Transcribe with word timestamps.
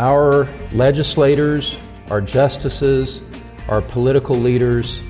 our 0.00 0.48
legislators, 0.72 1.78
our 2.08 2.22
justices, 2.22 3.20
our 3.68 3.82
political 3.82 4.34
leaders, 4.34 5.04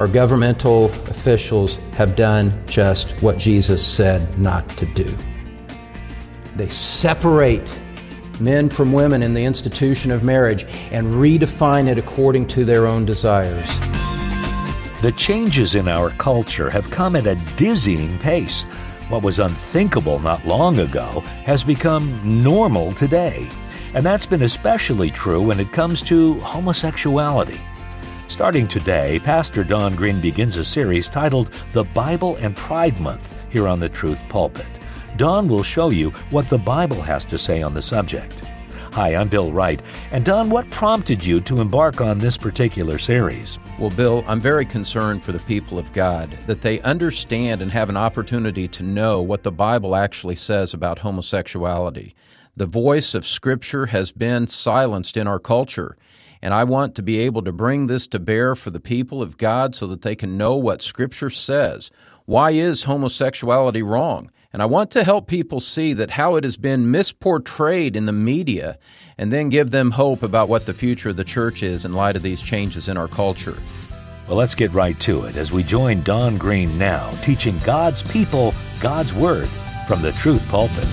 our 0.00 0.08
governmental 0.08 0.86
officials 1.10 1.76
have 1.92 2.16
done 2.16 2.50
just 2.66 3.10
what 3.22 3.36
Jesus 3.36 3.86
said 3.86 4.38
not 4.38 4.66
to 4.70 4.86
do. 4.86 5.14
They 6.56 6.68
separate 6.68 7.68
men 8.40 8.70
from 8.70 8.94
women 8.94 9.22
in 9.22 9.34
the 9.34 9.44
institution 9.44 10.10
of 10.10 10.24
marriage 10.24 10.64
and 10.90 11.08
redefine 11.08 11.86
it 11.86 11.98
according 11.98 12.46
to 12.48 12.64
their 12.64 12.86
own 12.86 13.04
desires. 13.04 13.68
The 15.02 15.12
changes 15.14 15.74
in 15.74 15.88
our 15.88 16.08
culture 16.12 16.70
have 16.70 16.90
come 16.90 17.16
at 17.16 17.26
a 17.26 17.34
dizzying 17.56 18.18
pace. 18.18 18.62
What 19.10 19.22
was 19.22 19.38
unthinkable 19.38 20.20
not 20.20 20.46
long 20.46 20.78
ago 20.78 21.20
has 21.44 21.62
become 21.62 22.42
normal 22.42 22.92
today. 22.94 23.46
And 23.94 24.06
that's 24.06 24.26
been 24.26 24.42
especially 24.42 25.10
true 25.10 25.42
when 25.42 25.60
it 25.60 25.72
comes 25.72 26.00
to 26.02 26.40
homosexuality. 26.40 27.60
Starting 28.28 28.66
today, 28.66 29.18
Pastor 29.18 29.62
Don 29.62 29.94
Green 29.94 30.18
begins 30.20 30.56
a 30.56 30.64
series 30.64 31.08
titled 31.08 31.50
The 31.72 31.84
Bible 31.84 32.36
and 32.36 32.56
Pride 32.56 32.98
Month 32.98 33.34
here 33.50 33.68
on 33.68 33.80
the 33.80 33.90
Truth 33.90 34.22
Pulpit. 34.30 34.66
Don 35.18 35.46
will 35.46 35.62
show 35.62 35.90
you 35.90 36.08
what 36.30 36.48
the 36.48 36.56
Bible 36.56 37.02
has 37.02 37.26
to 37.26 37.36
say 37.36 37.60
on 37.60 37.74
the 37.74 37.82
subject. 37.82 38.32
Hi, 38.92 39.14
I'm 39.14 39.28
Bill 39.28 39.52
Wright. 39.52 39.80
And 40.10 40.24
Don, 40.24 40.48
what 40.48 40.70
prompted 40.70 41.22
you 41.22 41.40
to 41.42 41.60
embark 41.60 42.00
on 42.00 42.18
this 42.18 42.38
particular 42.38 42.98
series? 42.98 43.58
Well, 43.78 43.90
Bill, 43.90 44.24
I'm 44.26 44.40
very 44.40 44.64
concerned 44.64 45.22
for 45.22 45.32
the 45.32 45.38
people 45.40 45.78
of 45.78 45.92
God 45.92 46.30
that 46.46 46.62
they 46.62 46.80
understand 46.80 47.60
and 47.60 47.70
have 47.70 47.90
an 47.90 47.96
opportunity 47.98 48.68
to 48.68 48.82
know 48.82 49.20
what 49.20 49.42
the 49.42 49.52
Bible 49.52 49.96
actually 49.96 50.36
says 50.36 50.72
about 50.72 50.98
homosexuality. 50.98 52.14
The 52.54 52.66
voice 52.66 53.14
of 53.14 53.26
Scripture 53.26 53.86
has 53.86 54.12
been 54.12 54.46
silenced 54.46 55.16
in 55.16 55.26
our 55.26 55.38
culture. 55.38 55.96
And 56.42 56.52
I 56.52 56.64
want 56.64 56.94
to 56.96 57.02
be 57.02 57.18
able 57.20 57.42
to 57.42 57.52
bring 57.52 57.86
this 57.86 58.06
to 58.08 58.18
bear 58.18 58.54
for 58.54 58.70
the 58.70 58.80
people 58.80 59.22
of 59.22 59.38
God 59.38 59.74
so 59.74 59.86
that 59.86 60.02
they 60.02 60.14
can 60.14 60.36
know 60.36 60.56
what 60.56 60.82
Scripture 60.82 61.30
says. 61.30 61.90
Why 62.26 62.50
is 62.50 62.84
homosexuality 62.84 63.82
wrong? 63.82 64.30
And 64.52 64.60
I 64.60 64.66
want 64.66 64.90
to 64.90 65.04
help 65.04 65.28
people 65.28 65.60
see 65.60 65.94
that 65.94 66.10
how 66.10 66.36
it 66.36 66.44
has 66.44 66.58
been 66.58 66.92
misportrayed 66.92 67.96
in 67.96 68.04
the 68.04 68.12
media 68.12 68.78
and 69.16 69.32
then 69.32 69.48
give 69.48 69.70
them 69.70 69.92
hope 69.92 70.22
about 70.22 70.50
what 70.50 70.66
the 70.66 70.74
future 70.74 71.08
of 71.08 71.16
the 71.16 71.24
church 71.24 71.62
is 71.62 71.86
in 71.86 71.94
light 71.94 72.16
of 72.16 72.22
these 72.22 72.42
changes 72.42 72.86
in 72.86 72.98
our 72.98 73.08
culture. 73.08 73.56
Well, 74.28 74.36
let's 74.36 74.54
get 74.54 74.72
right 74.72 74.98
to 75.00 75.24
it 75.24 75.36
as 75.36 75.52
we 75.52 75.62
join 75.62 76.02
Don 76.02 76.36
Green 76.36 76.76
now, 76.76 77.10
teaching 77.22 77.58
God's 77.64 78.02
people 78.02 78.52
God's 78.78 79.14
Word 79.14 79.48
from 79.88 80.02
the 80.02 80.12
Truth 80.12 80.46
Pulpit. 80.50 80.86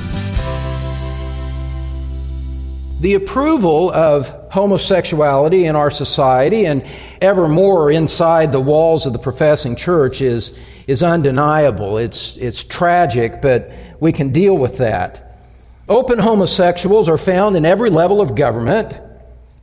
The 3.00 3.14
approval 3.14 3.92
of 3.92 4.28
homosexuality 4.52 5.66
in 5.66 5.75
our 5.75 5.89
society 5.89 6.66
and 6.66 6.86
ever 7.22 7.47
more 7.47 7.89
inside 7.89 8.52
the 8.52 8.59
walls 8.59 9.06
of 9.06 9.14
the 9.14 9.19
professing 9.19 9.75
church 9.75 10.22
is 10.22 10.53
is 10.89 11.03
undeniable. 11.03 12.00
It's, 12.00 12.36
it's 12.38 12.64
tragic, 12.64 13.44
but 13.44 13.72
we 14.00 14.11
can 14.11 14.31
deal 14.31 14.58
with 14.58 14.80
that. 14.80 15.39
Open 15.88 16.17
homosexuals 16.17 17.08
are 17.08 17.17
found 17.19 17.56
in 17.56 17.64
every 17.64 17.91
level 17.91 18.22
of 18.22 18.33
government, 18.33 19.00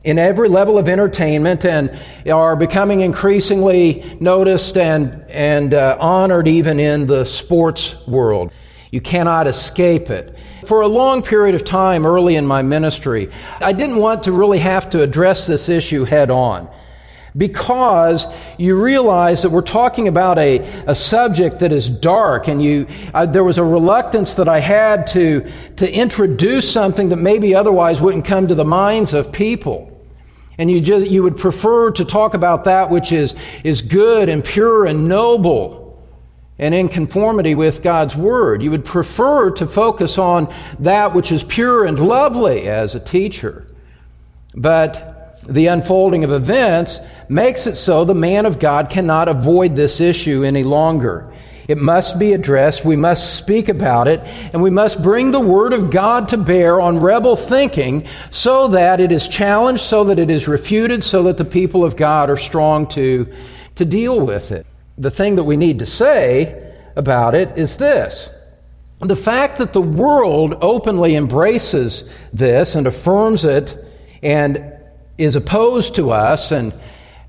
in 0.05 0.19
every 0.19 0.47
level 0.47 0.77
of 0.77 0.87
entertainment, 0.87 1.65
and 1.65 1.99
are 2.31 2.55
becoming 2.55 3.01
increasingly 3.01 4.17
noticed 4.21 4.77
and, 4.77 5.21
and 5.29 5.73
uh, 5.73 5.97
honored 5.99 6.47
even 6.47 6.79
in 6.79 7.07
the 7.07 7.25
sports 7.25 8.07
world. 8.07 8.53
You 8.91 9.01
cannot 9.01 9.47
escape 9.47 10.09
it. 10.09 10.33
For 10.67 10.81
a 10.81 10.87
long 10.87 11.21
period 11.21 11.55
of 11.55 11.63
time 11.63 12.05
early 12.05 12.35
in 12.35 12.45
my 12.45 12.61
ministry, 12.61 13.29
I 13.61 13.71
didn't 13.71 13.99
want 13.99 14.23
to 14.23 14.33
really 14.33 14.59
have 14.59 14.89
to 14.89 15.01
address 15.01 15.47
this 15.47 15.69
issue 15.69 16.03
head 16.03 16.29
on. 16.29 16.69
Because 17.37 18.27
you 18.57 18.83
realize 18.83 19.43
that 19.43 19.51
we're 19.51 19.61
talking 19.61 20.09
about 20.09 20.37
a, 20.37 20.57
a 20.85 20.93
subject 20.93 21.59
that 21.59 21.71
is 21.71 21.89
dark 21.89 22.49
and 22.49 22.61
you 22.61 22.85
there 23.27 23.45
was 23.45 23.57
a 23.57 23.63
reluctance 23.63 24.33
that 24.33 24.49
i 24.49 24.59
had 24.59 25.07
to 25.07 25.49
to 25.77 25.89
introduce 25.89 26.69
something 26.69 27.09
that 27.09 27.17
maybe 27.17 27.55
otherwise 27.55 28.01
wouldn't 28.01 28.25
come 28.25 28.47
to 28.47 28.55
the 28.55 28.65
minds 28.65 29.13
of 29.13 29.31
people. 29.31 29.93
And 30.57 30.69
you 30.69 30.81
just 30.81 31.07
you 31.07 31.23
would 31.23 31.37
prefer 31.37 31.91
to 31.91 32.03
talk 32.03 32.33
about 32.33 32.65
that 32.65 32.89
which 32.89 33.13
is 33.13 33.35
is 33.63 33.81
good 33.81 34.27
and 34.27 34.43
pure 34.43 34.85
and 34.85 35.07
noble 35.07 35.86
and 36.59 36.73
in 36.73 36.89
conformity 36.89 37.55
with 37.55 37.83
God's 37.83 38.15
Word. 38.15 38.63
You 38.63 38.71
would 38.71 38.85
prefer 38.85 39.51
to 39.51 39.65
focus 39.65 40.17
on 40.17 40.53
that 40.79 41.13
which 41.13 41.31
is 41.31 41.43
pure 41.43 41.85
and 41.85 41.99
lovely 41.99 42.67
as 42.67 42.95
a 42.95 42.99
teacher. 42.99 43.67
But 44.55 45.43
the 45.47 45.67
unfolding 45.67 46.23
of 46.23 46.31
events 46.31 46.99
makes 47.29 47.67
it 47.67 47.75
so 47.75 48.05
the 48.05 48.15
man 48.15 48.45
of 48.45 48.59
God 48.59 48.89
cannot 48.89 49.29
avoid 49.29 49.75
this 49.75 50.01
issue 50.01 50.43
any 50.43 50.63
longer. 50.63 51.31
It 51.67 51.77
must 51.77 52.17
be 52.17 52.31
addressed, 52.31 52.85
we 52.85 52.95
must 52.95 53.35
speak 53.35 53.67
about 53.67 54.07
it, 54.07 54.21
and 54.53 54.63
we 54.63 54.69
must 54.69 55.03
bring 55.03 55.31
the 55.31 55.39
Word 55.39 55.73
of 55.73 55.91
God 55.91 56.29
to 56.29 56.37
bear 56.37 56.79
on 56.79 57.01
rebel 57.01 57.35
thinking 57.35 58.07
so 58.31 58.69
that 58.69 59.01
it 59.01 59.11
is 59.11 59.27
challenged, 59.27 59.81
so 59.81 60.05
that 60.05 60.17
it 60.17 60.29
is 60.29 60.47
refuted, 60.47 61.03
so 61.03 61.23
that 61.23 61.37
the 61.37 61.45
people 61.45 61.83
of 61.83 61.97
God 61.97 62.29
are 62.29 62.37
strong 62.37 62.87
to, 62.87 63.31
to 63.75 63.83
deal 63.83 64.19
with 64.19 64.51
it. 64.53 64.65
The 64.97 65.11
thing 65.11 65.35
that 65.35 65.43
we 65.43 65.57
need 65.57 65.79
to 65.79 65.85
say 65.85 66.73
about 66.95 67.35
it 67.35 67.57
is 67.57 67.77
this. 67.77 68.29
The 68.99 69.15
fact 69.15 69.59
that 69.59 69.73
the 69.73 69.81
world 69.81 70.57
openly 70.61 71.15
embraces 71.15 72.09
this 72.33 72.75
and 72.75 72.87
affirms 72.87 73.45
it 73.45 73.77
and 74.23 74.73
is 75.17 75.35
opposed 75.35 75.95
to 75.95 76.11
us 76.11 76.51
and 76.51 76.73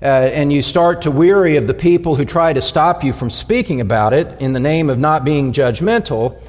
uh, 0.01 0.05
and 0.05 0.53
you 0.53 0.61
start 0.61 1.01
to 1.01 1.11
weary 1.11 1.57
of 1.57 1.67
the 1.67 1.73
people 1.73 2.15
who 2.15 2.23
try 2.23 2.53
to 2.53 2.61
stop 2.61 3.03
you 3.03 3.11
from 3.11 3.29
speaking 3.29 3.81
about 3.81 4.13
it 4.13 4.39
in 4.39 4.53
the 4.53 4.59
name 4.59 4.89
of 4.89 4.97
not 4.97 5.25
being 5.25 5.51
judgmental, 5.51 6.41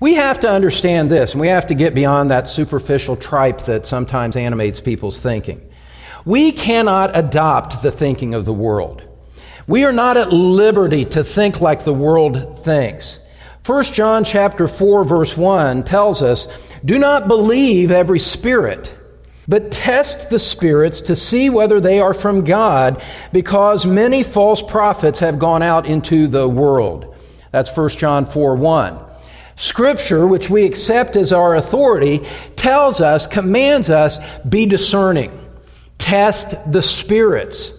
we 0.00 0.14
have 0.14 0.40
to 0.40 0.50
understand 0.50 1.08
this, 1.08 1.32
and 1.32 1.40
we 1.40 1.48
have 1.48 1.66
to 1.66 1.74
get 1.74 1.94
beyond 1.94 2.30
that 2.30 2.48
superficial 2.48 3.16
tripe 3.16 3.62
that 3.62 3.86
sometimes 3.86 4.36
animates 4.36 4.80
people's 4.80 5.20
thinking. 5.20 5.60
We 6.24 6.50
cannot 6.50 7.16
adopt 7.16 7.82
the 7.82 7.92
thinking 7.92 8.34
of 8.34 8.44
the 8.44 8.52
world. 8.52 9.05
We 9.66 9.84
are 9.84 9.92
not 9.92 10.16
at 10.16 10.32
liberty 10.32 11.04
to 11.06 11.24
think 11.24 11.60
like 11.60 11.84
the 11.84 11.92
world 11.92 12.64
thinks. 12.64 13.18
1 13.64 13.84
John 13.94 14.22
chapter 14.22 14.68
4 14.68 15.04
verse 15.04 15.36
1 15.36 15.82
tells 15.82 16.22
us, 16.22 16.46
"Do 16.84 16.98
not 16.98 17.26
believe 17.26 17.90
every 17.90 18.20
spirit." 18.20 18.90
But 19.48 19.70
test 19.70 20.30
the 20.30 20.38
spirits 20.38 21.00
to 21.02 21.14
see 21.14 21.50
whether 21.50 21.80
they 21.80 22.00
are 22.00 22.14
from 22.14 22.44
God, 22.44 23.00
because 23.32 23.86
many 23.86 24.22
false 24.24 24.60
prophets 24.60 25.20
have 25.20 25.38
gone 25.38 25.62
out 25.62 25.86
into 25.86 26.26
the 26.26 26.48
world. 26.48 27.06
That's 27.52 27.70
1 27.70 27.98
John 27.98 28.24
4 28.24 28.56
1. 28.56 28.98
Scripture, 29.56 30.26
which 30.26 30.50
we 30.50 30.64
accept 30.64 31.16
as 31.16 31.32
our 31.32 31.54
authority, 31.54 32.22
tells 32.56 33.00
us, 33.00 33.26
commands 33.26 33.88
us, 33.88 34.18
be 34.48 34.66
discerning. 34.66 35.30
Test 35.98 36.54
the 36.70 36.82
spirits. 36.82 37.72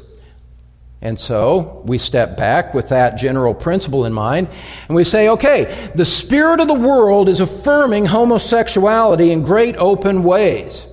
And 1.02 1.19
so 1.19 1.84
we 1.85 2.00
step 2.00 2.38
back 2.38 2.74
with 2.74 2.90
that 2.90 3.18
general 3.18 3.53
principle 3.53 4.06
in 4.06 4.13
mind 4.13 4.47
and 4.88 4.96
we 4.96 5.03
say, 5.03 5.30
okay, 5.30 5.91
the 5.94 6.06
spirit 6.06 6.59
of 6.59 6.68
the 6.68 6.74
world 6.74 7.30
is 7.30 7.40
affirming 7.40 8.06
homosexuality 8.06 9.31
in 9.31 9.44
great 9.44 9.75
open 9.75 10.24
ways. 10.24 10.88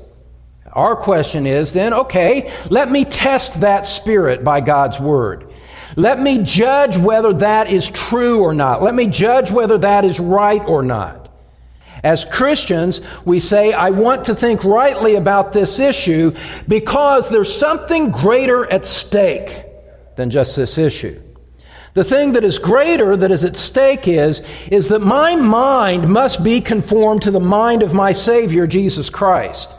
Our 0.73 0.97
question 0.97 1.47
is 1.47 1.73
then, 1.73 1.95
okay, 1.95 2.53
let 2.69 2.91
me 2.91 3.05
test 3.05 3.61
that 3.61 3.87
spirit 3.87 4.45
by 4.45 4.61
God's 4.61 5.01
word. 5.01 5.51
Let 5.97 6.21
me 6.21 6.43
judge 6.43 6.97
whether 6.97 7.33
that 7.35 7.71
is 7.71 7.89
true 7.89 8.43
or 8.43 8.53
not. 8.53 8.83
Let 8.83 8.95
me 8.95 9.07
judge 9.07 9.51
whether 9.53 9.79
that 9.79 10.05
is 10.05 10.19
right 10.19 10.63
or 10.67 10.83
not. 10.83 11.31
As 12.03 12.27
Christians, 12.27 13.01
we 13.25 13.41
say, 13.41 13.73
I 13.73 13.91
want 13.91 14.27
to 14.27 14.35
think 14.35 14.65
rightly 14.65 15.15
about 15.15 15.53
this 15.53 15.79
issue 15.79 16.35
because 16.69 17.31
there's 17.31 17.57
something 17.57 18.11
greater 18.11 18.71
at 18.71 18.85
stake 18.85 19.64
than 20.17 20.31
just 20.31 20.57
this 20.57 20.79
issue. 20.79 21.21
The 21.95 22.05
thing 22.05 22.33
that 22.33 22.43
is 22.43 22.59
greater 22.59 23.17
that 23.17 23.31
is 23.31 23.45
at 23.45 23.57
stake 23.57 24.09
is, 24.09 24.43
is 24.71 24.89
that 24.89 25.01
my 25.01 25.37
mind 25.37 26.09
must 26.09 26.43
be 26.43 26.61
conformed 26.61 27.23
to 27.23 27.31
the 27.31 27.39
mind 27.39 27.83
of 27.83 27.95
my 27.95 28.13
Savior, 28.13 28.67
Jesus 28.67 29.11
Christ. 29.11 29.71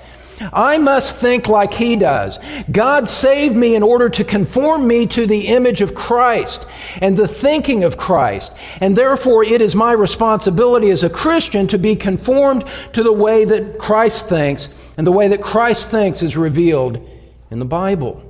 I 0.52 0.78
must 0.78 1.18
think 1.18 1.48
like 1.48 1.74
he 1.74 1.96
does. 1.96 2.40
God 2.72 3.08
saved 3.08 3.56
me 3.56 3.76
in 3.76 3.84
order 3.84 4.10
to 4.10 4.24
conform 4.24 4.88
me 4.88 5.06
to 5.08 5.26
the 5.26 5.48
image 5.48 5.82
of 5.82 5.96
Christ 5.96 6.66
and 7.02 7.16
the 7.16 7.28
thinking 7.28 7.84
of 7.84 7.98
Christ. 7.98 8.54
And 8.82 8.96
therefore, 8.96 9.44
it 9.44 9.62
is 9.62 9.76
my 9.76 9.92
responsibility 9.92 10.90
as 10.92 11.04
a 11.04 11.10
Christian 11.10 11.68
to 11.68 11.78
be 11.78 11.96
conformed 11.96 12.66
to 12.94 13.04
the 13.04 13.14
way 13.14 13.46
that 13.46 13.78
Christ 13.78 14.28
thinks. 14.28 14.70
And 14.98 15.06
the 15.06 15.12
way 15.12 15.28
that 15.30 15.42
Christ 15.42 15.90
thinks 15.90 16.22
is 16.22 16.38
revealed 16.38 17.06
in 17.52 17.60
the 17.60 17.66
Bible. 17.66 18.25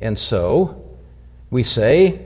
And 0.00 0.18
so, 0.18 0.82
we 1.50 1.62
say, 1.62 2.20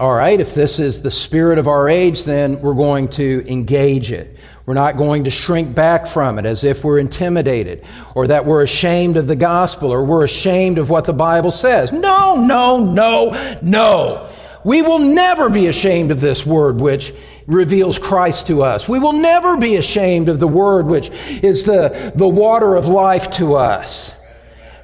All 0.00 0.14
right, 0.14 0.40
if 0.40 0.54
this 0.54 0.78
is 0.78 1.02
the 1.02 1.10
spirit 1.10 1.58
of 1.58 1.68
our 1.68 1.88
age, 1.88 2.24
then 2.24 2.60
we're 2.60 2.74
going 2.74 3.08
to 3.08 3.44
engage 3.46 4.12
it. 4.12 4.36
We're 4.64 4.74
not 4.74 4.96
going 4.98 5.24
to 5.24 5.30
shrink 5.30 5.74
back 5.74 6.06
from 6.06 6.38
it 6.38 6.44
as 6.44 6.62
if 6.62 6.84
we're 6.84 6.98
intimidated 6.98 7.86
or 8.14 8.26
that 8.26 8.44
we're 8.44 8.62
ashamed 8.62 9.16
of 9.16 9.26
the 9.26 9.34
gospel 9.34 9.92
or 9.92 10.04
we're 10.04 10.24
ashamed 10.24 10.78
of 10.78 10.90
what 10.90 11.06
the 11.06 11.14
Bible 11.14 11.50
says. 11.50 11.90
No, 11.90 12.36
no, 12.36 12.84
no, 12.84 13.58
no. 13.62 14.30
We 14.64 14.82
will 14.82 14.98
never 14.98 15.48
be 15.48 15.68
ashamed 15.68 16.10
of 16.10 16.20
this 16.20 16.44
word 16.44 16.80
which 16.80 17.14
reveals 17.46 17.98
Christ 17.98 18.48
to 18.48 18.62
us. 18.62 18.86
We 18.86 18.98
will 18.98 19.14
never 19.14 19.56
be 19.56 19.76
ashamed 19.76 20.28
of 20.28 20.38
the 20.38 20.46
word 20.46 20.84
which 20.84 21.08
is 21.42 21.64
the, 21.64 22.12
the 22.14 22.28
water 22.28 22.74
of 22.74 22.88
life 22.88 23.30
to 23.32 23.54
us. 23.54 24.12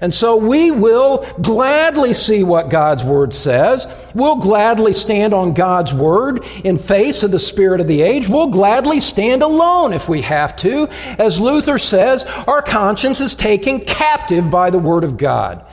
And 0.04 0.12
so 0.12 0.36
we 0.36 0.70
will 0.70 1.26
gladly 1.40 2.12
see 2.12 2.42
what 2.42 2.68
God's 2.68 3.02
Word 3.02 3.32
says. 3.32 3.86
We'll 4.14 4.36
gladly 4.36 4.92
stand 4.92 5.32
on 5.32 5.54
God's 5.54 5.94
Word 5.94 6.44
in 6.62 6.76
face 6.76 7.22
of 7.22 7.30
the 7.30 7.38
Spirit 7.38 7.80
of 7.80 7.88
the 7.88 8.02
age. 8.02 8.28
We'll 8.28 8.50
gladly 8.50 9.00
stand 9.00 9.42
alone 9.42 9.94
if 9.94 10.06
we 10.06 10.20
have 10.20 10.56
to. 10.56 10.88
As 11.18 11.40
Luther 11.40 11.78
says, 11.78 12.24
our 12.24 12.60
conscience 12.60 13.22
is 13.22 13.34
taken 13.34 13.80
captive 13.86 14.50
by 14.50 14.68
the 14.68 14.78
Word 14.78 15.04
of 15.04 15.16
God. 15.16 15.64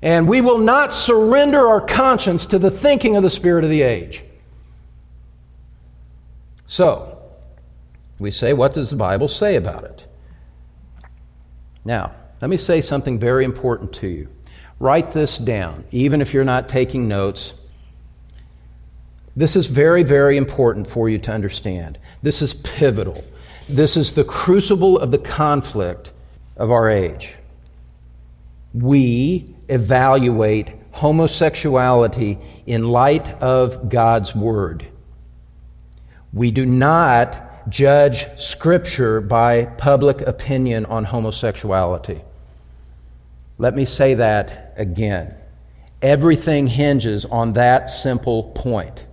And 0.00 0.28
we 0.28 0.40
will 0.40 0.58
not 0.58 0.94
surrender 0.94 1.66
our 1.66 1.80
conscience 1.80 2.46
to 2.46 2.60
the 2.60 2.70
thinking 2.70 3.16
of 3.16 3.24
the 3.24 3.28
Spirit 3.28 3.64
of 3.64 3.70
the 3.70 3.82
age. 3.82 4.22
So, 6.66 7.18
we 8.20 8.30
say, 8.30 8.52
what 8.52 8.72
does 8.72 8.90
the 8.90 8.96
Bible 8.96 9.26
say 9.26 9.56
about 9.56 9.82
it? 9.82 10.06
Now, 11.84 12.12
let 12.44 12.50
me 12.50 12.58
say 12.58 12.82
something 12.82 13.18
very 13.18 13.42
important 13.42 13.94
to 13.94 14.06
you. 14.06 14.28
Write 14.78 15.12
this 15.12 15.38
down, 15.38 15.82
even 15.92 16.20
if 16.20 16.34
you're 16.34 16.44
not 16.44 16.68
taking 16.68 17.08
notes. 17.08 17.54
This 19.34 19.56
is 19.56 19.66
very, 19.66 20.02
very 20.02 20.36
important 20.36 20.86
for 20.86 21.08
you 21.08 21.16
to 21.20 21.32
understand. 21.32 21.98
This 22.22 22.42
is 22.42 22.52
pivotal. 22.52 23.24
This 23.66 23.96
is 23.96 24.12
the 24.12 24.24
crucible 24.24 24.98
of 24.98 25.10
the 25.10 25.16
conflict 25.16 26.12
of 26.58 26.70
our 26.70 26.90
age. 26.90 27.34
We 28.74 29.54
evaluate 29.70 30.70
homosexuality 30.90 32.38
in 32.66 32.86
light 32.86 33.30
of 33.40 33.88
God's 33.88 34.34
Word. 34.34 34.86
We 36.34 36.50
do 36.50 36.66
not 36.66 37.70
judge 37.70 38.26
Scripture 38.38 39.22
by 39.22 39.64
public 39.64 40.20
opinion 40.20 40.84
on 40.84 41.04
homosexuality. 41.04 42.20
Let 43.58 43.74
me 43.74 43.84
say 43.84 44.14
that 44.14 44.74
again. 44.76 45.34
Everything 46.02 46.66
hinges 46.66 47.24
on 47.24 47.54
that 47.54 47.88
simple 47.88 48.44
point. 48.54 49.06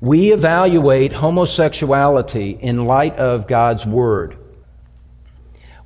We 0.00 0.32
evaluate 0.32 1.12
homosexuality 1.12 2.58
in 2.60 2.84
light 2.84 3.16
of 3.16 3.46
God's 3.46 3.86
Word. 3.86 4.36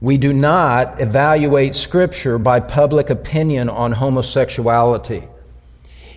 We 0.01 0.17
do 0.17 0.33
not 0.33 1.01
evaluate 1.01 1.75
Scripture 1.75 2.39
by 2.39 2.61
public 2.61 3.11
opinion 3.11 3.69
on 3.69 3.93
homosexuality. 3.93 5.29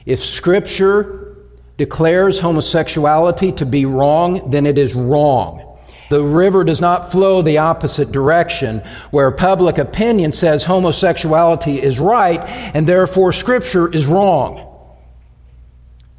If 0.06 0.24
Scripture 0.24 1.38
declares 1.78 2.40
homosexuality 2.40 3.52
to 3.54 3.66
be 3.66 3.86
wrong, 3.86 4.50
then 4.50 4.66
it 4.66 4.78
is 4.78 4.96
wrong. 4.96 5.71
The 6.12 6.22
river 6.22 6.66
does 6.66 6.82
not 6.82 7.10
flow 7.10 7.42
the 7.42 7.60
opposite 7.60 8.12
direction, 8.12 8.80
where 9.12 9.32
public 9.32 9.78
opinion 9.78 10.34
says 10.34 10.66
homosexuality 10.66 11.82
is 11.82 12.02
right 12.02 12.42
and 12.76 12.86
therefore 12.86 13.32
Scripture 13.32 13.90
is 13.90 14.06
wrong. 14.06 14.68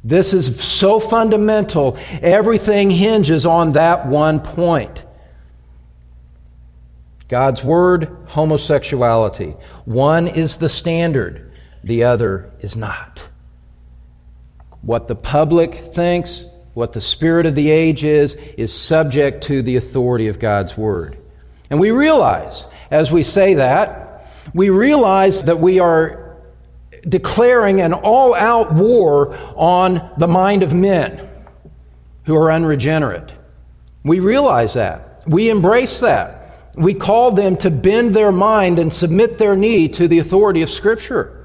This 0.03 0.33
is 0.33 0.59
so 0.59 0.99
fundamental, 0.99 1.95
everything 2.23 2.89
hinges 2.89 3.45
on 3.45 3.73
that 3.73 4.07
one 4.07 4.39
point. 4.39 5.03
God's 7.27 7.63
Word, 7.63 8.09
homosexuality. 8.29 9.55
One 9.85 10.27
is 10.27 10.57
the 10.57 10.69
standard, 10.69 11.51
the 11.83 12.05
other 12.05 12.51
is 12.61 12.75
not. 12.75 13.21
What 14.81 15.07
the 15.07 15.15
public 15.15 15.93
thinks, 15.93 16.47
what 16.73 16.93
the 16.93 17.01
spirit 17.01 17.45
of 17.45 17.55
the 17.55 17.69
age 17.69 18.03
is, 18.03 18.33
is 18.57 18.73
subject 18.73 19.43
to 19.45 19.61
the 19.61 19.75
authority 19.75 20.27
of 20.27 20.39
God's 20.39 20.77
Word. 20.77 21.17
And 21.69 21.79
we 21.79 21.91
realize, 21.91 22.67
as 22.89 23.11
we 23.11 23.23
say 23.23 23.55
that, 23.55 24.27
we 24.53 24.69
realize 24.69 25.43
that 25.43 25.59
we 25.59 25.79
are 25.79 26.37
declaring 27.07 27.81
an 27.81 27.93
all 27.93 28.33
out 28.33 28.73
war 28.73 29.37
on 29.55 30.11
the 30.17 30.27
mind 30.27 30.63
of 30.63 30.73
men 30.73 31.29
who 32.25 32.35
are 32.35 32.51
unregenerate. 32.51 33.31
We 34.03 34.19
realize 34.19 34.73
that. 34.73 35.23
We 35.27 35.49
embrace 35.49 35.99
that. 35.99 36.71
We 36.75 36.93
call 36.93 37.31
them 37.31 37.57
to 37.57 37.69
bend 37.69 38.13
their 38.13 38.31
mind 38.31 38.79
and 38.79 38.91
submit 38.91 39.37
their 39.37 39.55
knee 39.55 39.89
to 39.89 40.07
the 40.07 40.19
authority 40.19 40.61
of 40.63 40.69
Scripture 40.69 41.42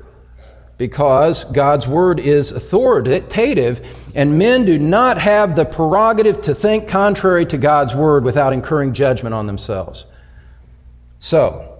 because 0.78 1.44
God's 1.44 1.88
word 1.88 2.20
is 2.20 2.52
authoritative, 2.52 4.08
and 4.14 4.38
men 4.38 4.64
do 4.64 4.78
not 4.78 5.18
have 5.18 5.56
the 5.56 5.64
prerogative 5.64 6.40
to 6.42 6.54
think 6.54 6.88
contrary 6.88 7.44
to 7.46 7.58
God's 7.58 7.94
word 7.96 8.24
without 8.24 8.52
incurring 8.52 8.94
judgment 8.94 9.34
on 9.34 9.48
themselves. 9.48 10.06
So, 11.18 11.76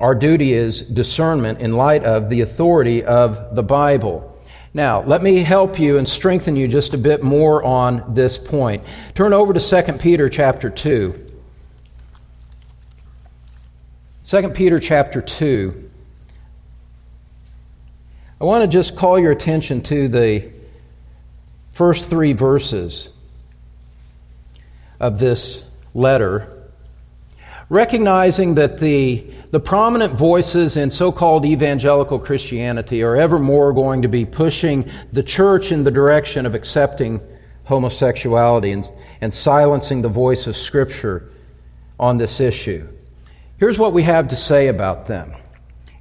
our 0.00 0.16
duty 0.16 0.52
is 0.52 0.82
discernment 0.82 1.60
in 1.60 1.72
light 1.72 2.04
of 2.04 2.28
the 2.28 2.40
authority 2.40 3.04
of 3.04 3.54
the 3.54 3.62
Bible. 3.62 4.26
Now, 4.74 5.02
let 5.02 5.22
me 5.22 5.38
help 5.38 5.78
you 5.78 5.98
and 5.98 6.08
strengthen 6.08 6.56
you 6.56 6.66
just 6.66 6.92
a 6.92 6.98
bit 6.98 7.22
more 7.22 7.62
on 7.62 8.14
this 8.14 8.36
point. 8.36 8.82
Turn 9.14 9.32
over 9.32 9.52
to 9.52 9.60
2 9.60 9.92
Peter 9.94 10.28
chapter 10.28 10.70
2. 10.70 11.14
2 14.26 14.48
Peter 14.50 14.80
chapter 14.80 15.20
2. 15.20 15.89
I 18.40 18.44
want 18.44 18.62
to 18.62 18.68
just 18.68 18.96
call 18.96 19.18
your 19.18 19.32
attention 19.32 19.82
to 19.82 20.08
the 20.08 20.50
first 21.72 22.08
three 22.08 22.32
verses 22.32 23.10
of 24.98 25.18
this 25.18 25.62
letter, 25.92 26.70
recognizing 27.68 28.54
that 28.54 28.78
the, 28.78 29.30
the 29.50 29.60
prominent 29.60 30.14
voices 30.14 30.78
in 30.78 30.88
so 30.88 31.12
called 31.12 31.44
evangelical 31.44 32.18
Christianity 32.18 33.02
are 33.02 33.14
ever 33.14 33.38
more 33.38 33.74
going 33.74 34.00
to 34.02 34.08
be 34.08 34.24
pushing 34.24 34.90
the 35.12 35.22
church 35.22 35.70
in 35.70 35.84
the 35.84 35.90
direction 35.90 36.46
of 36.46 36.54
accepting 36.54 37.20
homosexuality 37.64 38.72
and, 38.72 38.90
and 39.20 39.34
silencing 39.34 40.00
the 40.00 40.08
voice 40.08 40.46
of 40.46 40.56
Scripture 40.56 41.30
on 41.98 42.16
this 42.16 42.40
issue. 42.40 42.88
Here's 43.58 43.78
what 43.78 43.92
we 43.92 44.02
have 44.04 44.28
to 44.28 44.36
say 44.36 44.68
about 44.68 45.04
them. 45.04 45.34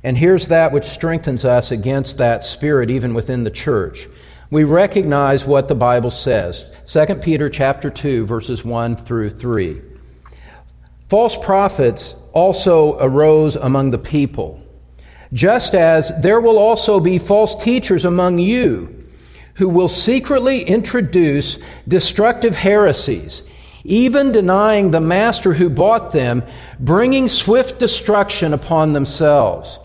And 0.03 0.17
here's 0.17 0.47
that 0.47 0.71
which 0.71 0.85
strengthens 0.85 1.43
us 1.43 1.71
against 1.71 2.17
that 2.17 2.43
spirit 2.43 2.89
even 2.89 3.13
within 3.13 3.43
the 3.43 3.51
church. 3.51 4.07
We 4.49 4.63
recognize 4.63 5.45
what 5.45 5.67
the 5.67 5.75
Bible 5.75 6.11
says. 6.11 6.65
2 6.85 7.15
Peter 7.15 7.49
chapter 7.49 7.89
2 7.89 8.25
verses 8.25 8.63
1 8.63 8.95
through 8.95 9.31
3. 9.31 9.81
False 11.09 11.37
prophets 11.37 12.15
also 12.33 12.97
arose 12.99 13.55
among 13.55 13.91
the 13.91 13.97
people, 13.97 14.63
just 15.33 15.75
as 15.75 16.11
there 16.21 16.39
will 16.39 16.57
also 16.57 16.99
be 16.99 17.17
false 17.17 17.55
teachers 17.55 18.05
among 18.05 18.39
you 18.39 18.95
who 19.55 19.67
will 19.67 19.87
secretly 19.87 20.61
introduce 20.63 21.59
destructive 21.87 22.55
heresies, 22.55 23.43
even 23.83 24.31
denying 24.31 24.91
the 24.91 25.01
master 25.01 25.53
who 25.53 25.69
bought 25.69 26.13
them, 26.13 26.43
bringing 26.79 27.27
swift 27.27 27.77
destruction 27.77 28.53
upon 28.53 28.93
themselves 28.93 29.79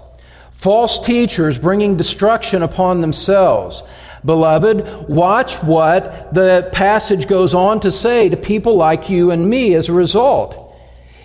false 0.64 0.98
teachers 0.98 1.58
bringing 1.58 1.94
destruction 1.94 2.62
upon 2.62 3.02
themselves. 3.02 3.82
Beloved, 4.24 5.10
watch 5.10 5.56
what 5.56 6.32
the 6.32 6.70
passage 6.72 7.28
goes 7.28 7.52
on 7.52 7.80
to 7.80 7.92
say 7.92 8.30
to 8.30 8.36
people 8.38 8.74
like 8.74 9.10
you 9.10 9.30
and 9.30 9.50
me 9.50 9.74
as 9.74 9.90
a 9.90 9.92
result. 9.92 10.74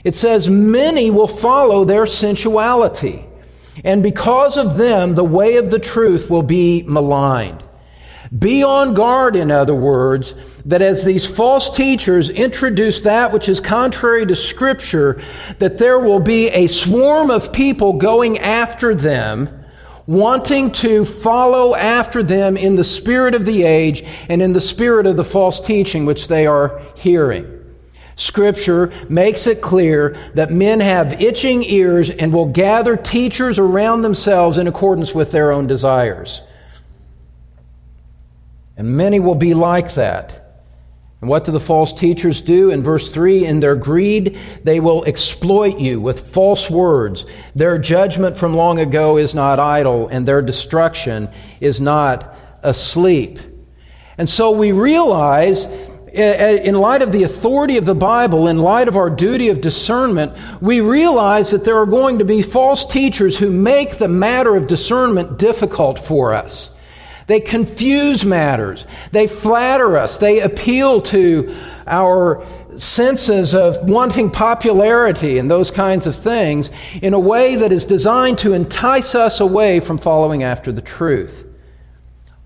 It 0.03 0.17
says, 0.17 0.49
Many 0.49 1.09
will 1.09 1.29
follow 1.29 1.85
their 1.85 2.05
sensuality, 2.05 3.25
and 3.85 4.03
because 4.03 4.57
of 4.57 4.75
them, 4.75 5.15
the 5.15 5.23
way 5.23 5.55
of 5.55 5.71
the 5.71 5.79
truth 5.79 6.29
will 6.29 6.43
be 6.43 6.83
maligned. 6.83 7.63
Be 8.37 8.63
on 8.63 8.93
guard, 8.93 9.35
in 9.35 9.49
other 9.49 9.73
words, 9.73 10.35
that 10.65 10.83
as 10.83 11.03
these 11.03 11.25
false 11.25 11.75
teachers 11.75 12.29
introduce 12.29 13.01
that 13.01 13.31
which 13.31 13.49
is 13.49 13.59
contrary 13.59 14.25
to 14.27 14.35
Scripture, 14.35 15.21
that 15.57 15.79
there 15.79 15.99
will 15.99 16.19
be 16.19 16.47
a 16.49 16.67
swarm 16.67 17.31
of 17.31 17.51
people 17.51 17.93
going 17.93 18.37
after 18.37 18.93
them, 18.93 19.49
wanting 20.05 20.71
to 20.73 21.05
follow 21.05 21.75
after 21.75 22.21
them 22.21 22.55
in 22.55 22.75
the 22.75 22.83
spirit 22.83 23.33
of 23.33 23.45
the 23.45 23.63
age 23.63 24.03
and 24.27 24.43
in 24.43 24.53
the 24.53 24.61
spirit 24.61 25.07
of 25.07 25.17
the 25.17 25.23
false 25.23 25.59
teaching 25.59 26.05
which 26.05 26.27
they 26.27 26.45
are 26.45 26.81
hearing. 26.95 27.55
Scripture 28.15 28.91
makes 29.07 29.47
it 29.47 29.61
clear 29.61 30.15
that 30.35 30.51
men 30.51 30.81
have 30.81 31.19
itching 31.21 31.63
ears 31.63 32.09
and 32.11 32.31
will 32.31 32.45
gather 32.45 32.95
teachers 32.95 33.57
around 33.57 34.01
themselves 34.01 34.57
in 34.57 34.67
accordance 34.67 35.15
with 35.15 35.31
their 35.31 35.51
own 35.51 35.65
desires. 35.65 36.41
And 38.79 38.95
many 38.95 39.19
will 39.19 39.35
be 39.35 39.53
like 39.53 39.95
that. 39.95 40.63
And 41.19 41.29
what 41.29 41.43
do 41.43 41.51
the 41.51 41.59
false 41.59 41.91
teachers 41.91 42.41
do? 42.41 42.71
In 42.71 42.81
verse 42.81 43.11
3 43.11 43.45
In 43.45 43.59
their 43.59 43.75
greed, 43.75 44.39
they 44.63 44.79
will 44.79 45.03
exploit 45.03 45.79
you 45.79 45.99
with 45.99 46.33
false 46.33 46.69
words. 46.69 47.25
Their 47.53 47.77
judgment 47.77 48.37
from 48.37 48.53
long 48.53 48.79
ago 48.79 49.17
is 49.17 49.35
not 49.35 49.59
idle, 49.59 50.07
and 50.07 50.25
their 50.25 50.41
destruction 50.41 51.29
is 51.59 51.81
not 51.81 52.33
asleep. 52.63 53.37
And 54.17 54.29
so 54.29 54.51
we 54.51 54.71
realize, 54.71 55.65
eh, 55.65 56.13
eh, 56.13 56.61
in 56.63 56.75
light 56.75 57.01
of 57.01 57.11
the 57.11 57.23
authority 57.23 57.75
of 57.75 57.85
the 57.85 57.95
Bible, 57.95 58.47
in 58.47 58.59
light 58.59 58.87
of 58.87 58.95
our 58.95 59.09
duty 59.09 59.49
of 59.49 59.59
discernment, 59.59 60.31
we 60.61 60.79
realize 60.79 61.51
that 61.51 61.65
there 61.65 61.77
are 61.79 61.85
going 61.85 62.19
to 62.19 62.25
be 62.25 62.41
false 62.41 62.85
teachers 62.85 63.37
who 63.37 63.51
make 63.51 63.97
the 63.97 64.07
matter 64.07 64.55
of 64.55 64.67
discernment 64.67 65.37
difficult 65.37 65.99
for 65.99 66.33
us. 66.33 66.71
They 67.29 67.39
confuse 67.39 68.25
matters. 68.25 68.87
They 69.11 69.27
flatter 69.27 69.99
us. 69.99 70.17
They 70.17 70.39
appeal 70.39 70.99
to 71.03 71.55
our 71.85 72.43
senses 72.75 73.53
of 73.53 73.87
wanting 73.87 74.31
popularity 74.31 75.37
and 75.37 75.49
those 75.49 75.69
kinds 75.69 76.07
of 76.07 76.15
things 76.15 76.71
in 77.03 77.13
a 77.13 77.19
way 77.19 77.55
that 77.57 77.71
is 77.71 77.85
designed 77.85 78.39
to 78.39 78.53
entice 78.53 79.13
us 79.13 79.39
away 79.39 79.79
from 79.79 79.99
following 79.99 80.41
after 80.41 80.71
the 80.71 80.81
truth. 80.81 81.45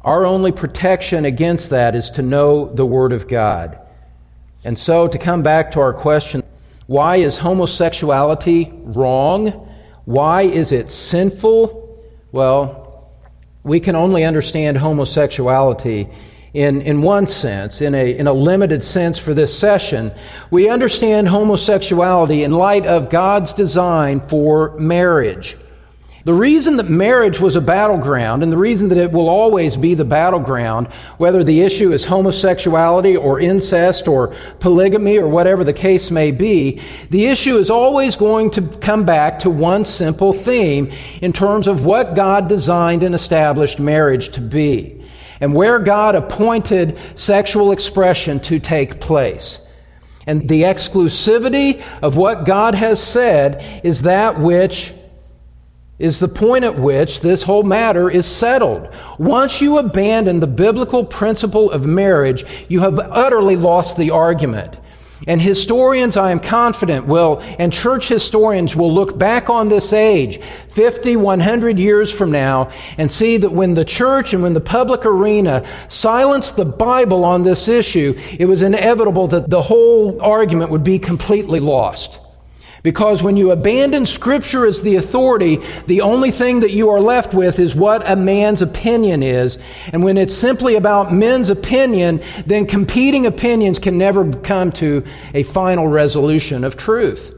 Our 0.01 0.25
only 0.25 0.51
protection 0.51 1.23
against 1.23 1.69
that 1.69 1.95
is 1.95 2.09
to 2.09 2.21
know 2.21 2.65
the 2.65 2.85
Word 2.85 3.13
of 3.13 3.29
God. 3.29 3.79
And 4.65 4.77
so, 4.77 5.07
to 5.07 5.17
come 5.17 5.43
back 5.43 5.71
to 5.71 5.79
our 5.79 5.93
question 5.93 6.43
why 6.87 7.15
is 7.15 7.37
homosexuality 7.37 8.69
wrong? 8.73 9.69
Why 10.03 10.41
is 10.41 10.73
it 10.73 10.89
sinful? 10.89 12.03
Well, 12.33 12.82
we 13.63 13.79
can 13.79 13.95
only 13.95 14.23
understand 14.23 14.77
homosexuality 14.77 16.09
in, 16.53 16.81
in 16.81 17.01
one 17.01 17.25
sense, 17.25 17.81
in 17.81 17.95
a, 17.95 18.17
in 18.17 18.27
a 18.27 18.33
limited 18.33 18.83
sense 18.83 19.17
for 19.17 19.33
this 19.33 19.57
session. 19.57 20.13
We 20.51 20.69
understand 20.69 21.27
homosexuality 21.27 22.43
in 22.43 22.51
light 22.51 22.85
of 22.85 23.09
God's 23.09 23.53
design 23.53 24.19
for 24.19 24.77
marriage. 24.77 25.57
The 26.25 26.33
reason 26.33 26.77
that 26.77 26.89
marriage 26.89 27.41
was 27.41 27.57
a 27.57 27.61
battleground, 27.61 28.43
and 28.43 28.51
the 28.51 28.57
reason 28.57 28.87
that 28.89 28.97
it 28.97 29.11
will 29.11 29.27
always 29.27 29.75
be 29.75 29.93
the 29.93 30.05
battleground, 30.05 30.87
whether 31.17 31.43
the 31.43 31.59
issue 31.59 31.91
is 31.91 32.05
homosexuality 32.05 33.17
or 33.17 33.41
incest 33.41 34.07
or 34.07 34.33
polygamy 34.61 35.17
or 35.17 35.27
whatever 35.27 35.65
the 35.65 35.73
case 35.73 36.11
may 36.11 36.31
be, 36.31 36.81
the 37.09 37.25
issue 37.25 37.57
is 37.57 37.69
always 37.69 38.15
going 38.15 38.51
to 38.51 38.61
come 38.61 39.03
back 39.03 39.39
to 39.39 39.49
one 39.49 39.83
simple 39.83 40.31
theme 40.31 40.93
in 41.21 41.33
terms 41.33 41.67
of 41.67 41.83
what 41.83 42.15
God 42.15 42.47
designed 42.47 43.03
and 43.03 43.13
established 43.13 43.77
marriage 43.77 44.29
to 44.29 44.39
be, 44.39 45.03
and 45.41 45.53
where 45.53 45.77
God 45.77 46.15
appointed 46.15 46.97
sexual 47.15 47.73
expression 47.73 48.39
to 48.41 48.59
take 48.59 49.01
place. 49.01 49.59
And 50.25 50.47
the 50.47 50.61
exclusivity 50.61 51.83
of 52.01 52.15
what 52.15 52.45
God 52.45 52.75
has 52.75 53.03
said 53.03 53.81
is 53.83 54.03
that 54.03 54.39
which 54.39 54.93
is 56.03 56.19
the 56.19 56.27
point 56.27 56.65
at 56.65 56.77
which 56.77 57.21
this 57.21 57.43
whole 57.43 57.63
matter 57.63 58.11
is 58.11 58.25
settled. 58.25 58.89
Once 59.17 59.61
you 59.61 59.77
abandon 59.77 60.41
the 60.41 60.47
biblical 60.47 61.05
principle 61.05 61.71
of 61.71 61.85
marriage, 61.85 62.43
you 62.67 62.81
have 62.81 62.99
utterly 62.99 63.55
lost 63.55 63.95
the 63.95 64.11
argument. 64.11 64.75
And 65.27 65.41
historians, 65.41 66.17
I 66.17 66.31
am 66.31 66.41
confident, 66.41 67.05
will, 67.05 67.39
and 67.57 67.71
church 67.71 68.09
historians 68.09 68.75
will 68.75 68.93
look 68.93 69.17
back 69.17 69.49
on 69.49 69.69
this 69.69 69.93
age 69.93 70.41
50, 70.67 71.15
100 71.15 71.79
years 71.79 72.11
from 72.11 72.31
now 72.31 72.69
and 72.97 73.09
see 73.09 73.37
that 73.37 73.53
when 73.53 73.73
the 73.73 73.85
church 73.85 74.33
and 74.33 74.43
when 74.43 74.53
the 74.53 74.59
public 74.59 75.05
arena 75.05 75.65
silenced 75.87 76.57
the 76.57 76.65
Bible 76.65 77.23
on 77.23 77.43
this 77.43 77.69
issue, 77.69 78.19
it 78.37 78.45
was 78.45 78.61
inevitable 78.61 79.27
that 79.27 79.49
the 79.49 79.61
whole 79.61 80.21
argument 80.21 80.69
would 80.69 80.83
be 80.83 80.99
completely 80.99 81.61
lost. 81.61 82.19
Because 82.83 83.23
when 83.23 83.37
you 83.37 83.51
abandon 83.51 84.05
Scripture 84.05 84.67
as 84.67 84.81
the 84.81 84.97
authority, 84.97 85.61
the 85.87 86.01
only 86.01 86.31
thing 86.31 86.59
that 86.59 86.71
you 86.71 86.89
are 86.89 86.99
left 86.99 87.33
with 87.33 87.57
is 87.57 87.73
what 87.73 88.09
a 88.09 88.17
man's 88.17 88.61
opinion 88.61 89.23
is. 89.23 89.57
And 89.93 90.03
when 90.03 90.17
it's 90.17 90.33
simply 90.33 90.75
about 90.75 91.13
men's 91.13 91.49
opinion, 91.49 92.21
then 92.45 92.65
competing 92.65 93.25
opinions 93.25 93.79
can 93.79 93.97
never 93.97 94.29
come 94.33 94.73
to 94.73 95.05
a 95.33 95.43
final 95.43 95.87
resolution 95.87 96.65
of 96.65 96.75
truth. 96.75 97.33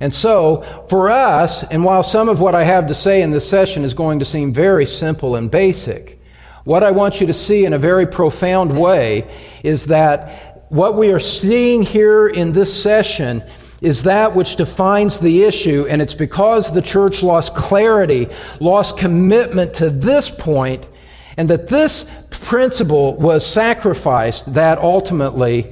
And 0.00 0.12
so, 0.12 0.62
for 0.90 1.10
us, 1.10 1.62
and 1.62 1.84
while 1.84 2.02
some 2.02 2.28
of 2.28 2.40
what 2.40 2.56
I 2.56 2.64
have 2.64 2.88
to 2.88 2.94
say 2.94 3.22
in 3.22 3.30
this 3.30 3.48
session 3.48 3.84
is 3.84 3.94
going 3.94 4.18
to 4.18 4.24
seem 4.24 4.52
very 4.52 4.84
simple 4.84 5.36
and 5.36 5.48
basic, 5.48 6.20
what 6.64 6.82
I 6.82 6.90
want 6.90 7.20
you 7.20 7.28
to 7.28 7.32
see 7.32 7.64
in 7.64 7.72
a 7.72 7.78
very 7.78 8.06
profound 8.08 8.76
way 8.76 9.32
is 9.62 9.86
that 9.86 10.51
what 10.72 10.96
we 10.96 11.12
are 11.12 11.20
seeing 11.20 11.82
here 11.82 12.26
in 12.26 12.52
this 12.52 12.82
session 12.82 13.44
is 13.82 14.04
that 14.04 14.34
which 14.34 14.56
defines 14.56 15.20
the 15.20 15.42
issue, 15.42 15.86
and 15.86 16.00
it's 16.00 16.14
because 16.14 16.72
the 16.72 16.80
church 16.80 17.22
lost 17.22 17.54
clarity, 17.54 18.26
lost 18.58 18.96
commitment 18.96 19.74
to 19.74 19.90
this 19.90 20.30
point, 20.30 20.88
and 21.36 21.50
that 21.50 21.68
this 21.68 22.10
principle 22.30 23.14
was 23.16 23.46
sacrificed, 23.46 24.54
that 24.54 24.78
ultimately 24.78 25.70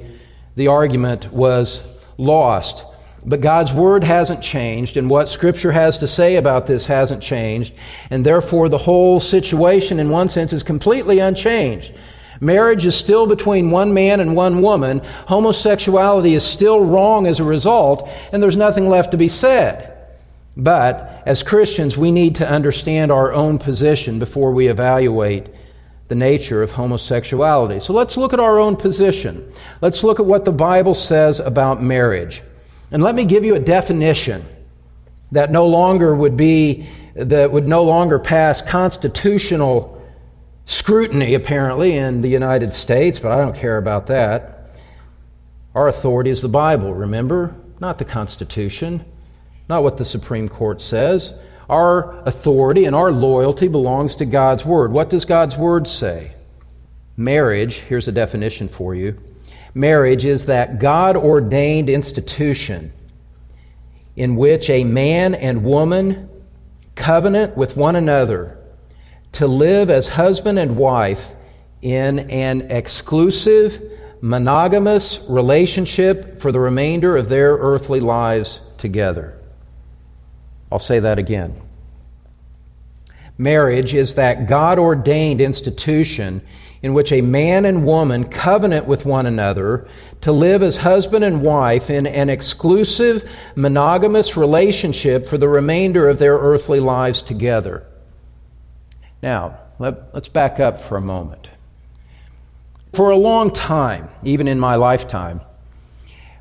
the 0.56 0.66
argument 0.66 1.32
was 1.32 1.82
lost. 2.18 2.84
But 3.24 3.40
God's 3.40 3.72
word 3.72 4.04
hasn't 4.04 4.42
changed, 4.42 4.98
and 4.98 5.08
what 5.08 5.30
Scripture 5.30 5.72
has 5.72 5.96
to 5.98 6.06
say 6.06 6.36
about 6.36 6.66
this 6.66 6.84
hasn't 6.84 7.22
changed, 7.22 7.72
and 8.10 8.26
therefore 8.26 8.68
the 8.68 8.76
whole 8.76 9.18
situation, 9.18 9.98
in 9.98 10.10
one 10.10 10.28
sense, 10.28 10.52
is 10.52 10.62
completely 10.62 11.20
unchanged. 11.20 11.94
Marriage 12.40 12.86
is 12.86 12.94
still 12.94 13.26
between 13.26 13.70
one 13.70 13.92
man 13.92 14.20
and 14.20 14.34
one 14.34 14.62
woman. 14.62 15.00
Homosexuality 15.26 16.34
is 16.34 16.42
still 16.42 16.84
wrong 16.84 17.26
as 17.26 17.38
a 17.38 17.44
result, 17.44 18.08
and 18.32 18.42
there's 18.42 18.56
nothing 18.56 18.88
left 18.88 19.10
to 19.10 19.18
be 19.18 19.28
said. 19.28 19.86
But 20.56 21.22
as 21.26 21.42
Christians, 21.42 21.96
we 21.96 22.10
need 22.10 22.36
to 22.36 22.48
understand 22.48 23.12
our 23.12 23.32
own 23.32 23.58
position 23.58 24.18
before 24.18 24.52
we 24.52 24.68
evaluate 24.68 25.48
the 26.08 26.14
nature 26.14 26.62
of 26.62 26.72
homosexuality. 26.72 27.78
So 27.78 27.92
let's 27.92 28.16
look 28.16 28.32
at 28.32 28.40
our 28.40 28.58
own 28.58 28.74
position. 28.74 29.48
Let's 29.80 30.02
look 30.02 30.18
at 30.18 30.26
what 30.26 30.44
the 30.44 30.52
Bible 30.52 30.94
says 30.94 31.38
about 31.40 31.82
marriage. 31.82 32.42
And 32.90 33.02
let 33.02 33.14
me 33.14 33.24
give 33.24 33.44
you 33.44 33.54
a 33.54 33.60
definition 33.60 34.44
that 35.32 35.52
no 35.52 35.66
longer 35.66 36.14
would 36.14 36.36
be 36.36 36.88
that 37.14 37.52
would 37.52 37.68
no 37.68 37.84
longer 37.84 38.18
pass 38.18 38.62
constitutional 38.62 39.99
scrutiny, 40.64 41.34
apparently, 41.34 41.96
in 41.96 42.22
the 42.22 42.28
United 42.28 42.72
States, 42.72 43.18
but 43.18 43.32
I 43.32 43.38
don't 43.38 43.56
care 43.56 43.78
about 43.78 44.06
that. 44.08 44.70
Our 45.74 45.88
authority 45.88 46.30
is 46.30 46.42
the 46.42 46.48
Bible, 46.48 46.92
remember? 46.94 47.54
Not 47.78 47.98
the 47.98 48.04
Constitution, 48.04 49.04
not 49.68 49.82
what 49.82 49.96
the 49.96 50.04
Supreme 50.04 50.48
Court 50.48 50.82
says. 50.82 51.32
Our 51.68 52.20
authority 52.26 52.84
and 52.84 52.96
our 52.96 53.12
loyalty 53.12 53.68
belongs 53.68 54.16
to 54.16 54.24
God's 54.26 54.64
Word. 54.64 54.92
What 54.92 55.10
does 55.10 55.24
God's 55.24 55.56
Word 55.56 55.86
say? 55.86 56.34
Marriage, 57.16 57.76
here's 57.76 58.08
a 58.08 58.12
definition 58.12 58.66
for 58.68 58.94
you 58.94 59.18
marriage 59.74 60.24
is 60.24 60.46
that 60.46 60.80
God 60.80 61.16
ordained 61.16 61.88
institution 61.88 62.92
in 64.16 64.36
which 64.36 64.68
a 64.68 64.84
man 64.84 65.34
and 65.34 65.64
woman 65.64 66.28
covenant 66.94 67.56
with 67.56 67.76
one 67.76 67.96
another 67.96 68.58
to 69.32 69.46
live 69.46 69.90
as 69.90 70.08
husband 70.08 70.58
and 70.58 70.76
wife 70.76 71.34
in 71.82 72.30
an 72.30 72.62
exclusive, 72.70 73.82
monogamous 74.20 75.20
relationship 75.28 76.38
for 76.38 76.52
the 76.52 76.60
remainder 76.60 77.16
of 77.16 77.28
their 77.28 77.56
earthly 77.56 78.00
lives 78.00 78.60
together. 78.76 79.38
I'll 80.70 80.78
say 80.78 81.00
that 81.00 81.18
again. 81.18 81.60
Marriage 83.38 83.94
is 83.94 84.16
that 84.16 84.46
God 84.46 84.78
ordained 84.78 85.40
institution 85.40 86.42
in 86.82 86.94
which 86.94 87.12
a 87.12 87.20
man 87.20 87.64
and 87.64 87.84
woman 87.84 88.24
covenant 88.24 88.86
with 88.86 89.04
one 89.04 89.26
another 89.26 89.88
to 90.20 90.32
live 90.32 90.62
as 90.62 90.76
husband 90.76 91.24
and 91.24 91.42
wife 91.42 91.90
in 91.90 92.06
an 92.06 92.28
exclusive, 92.28 93.30
monogamous 93.54 94.36
relationship 94.36 95.24
for 95.24 95.38
the 95.38 95.48
remainder 95.48 96.08
of 96.08 96.18
their 96.18 96.36
earthly 96.36 96.80
lives 96.80 97.22
together. 97.22 97.86
Now, 99.22 99.58
let, 99.78 99.94
us 100.14 100.28
back 100.28 100.60
up 100.60 100.78
for 100.78 100.96
a 100.96 101.00
moment. 101.00 101.50
For 102.92 103.10
a 103.10 103.16
long 103.16 103.52
time, 103.52 104.08
even 104.24 104.48
in 104.48 104.58
my 104.58 104.76
lifetime, 104.76 105.40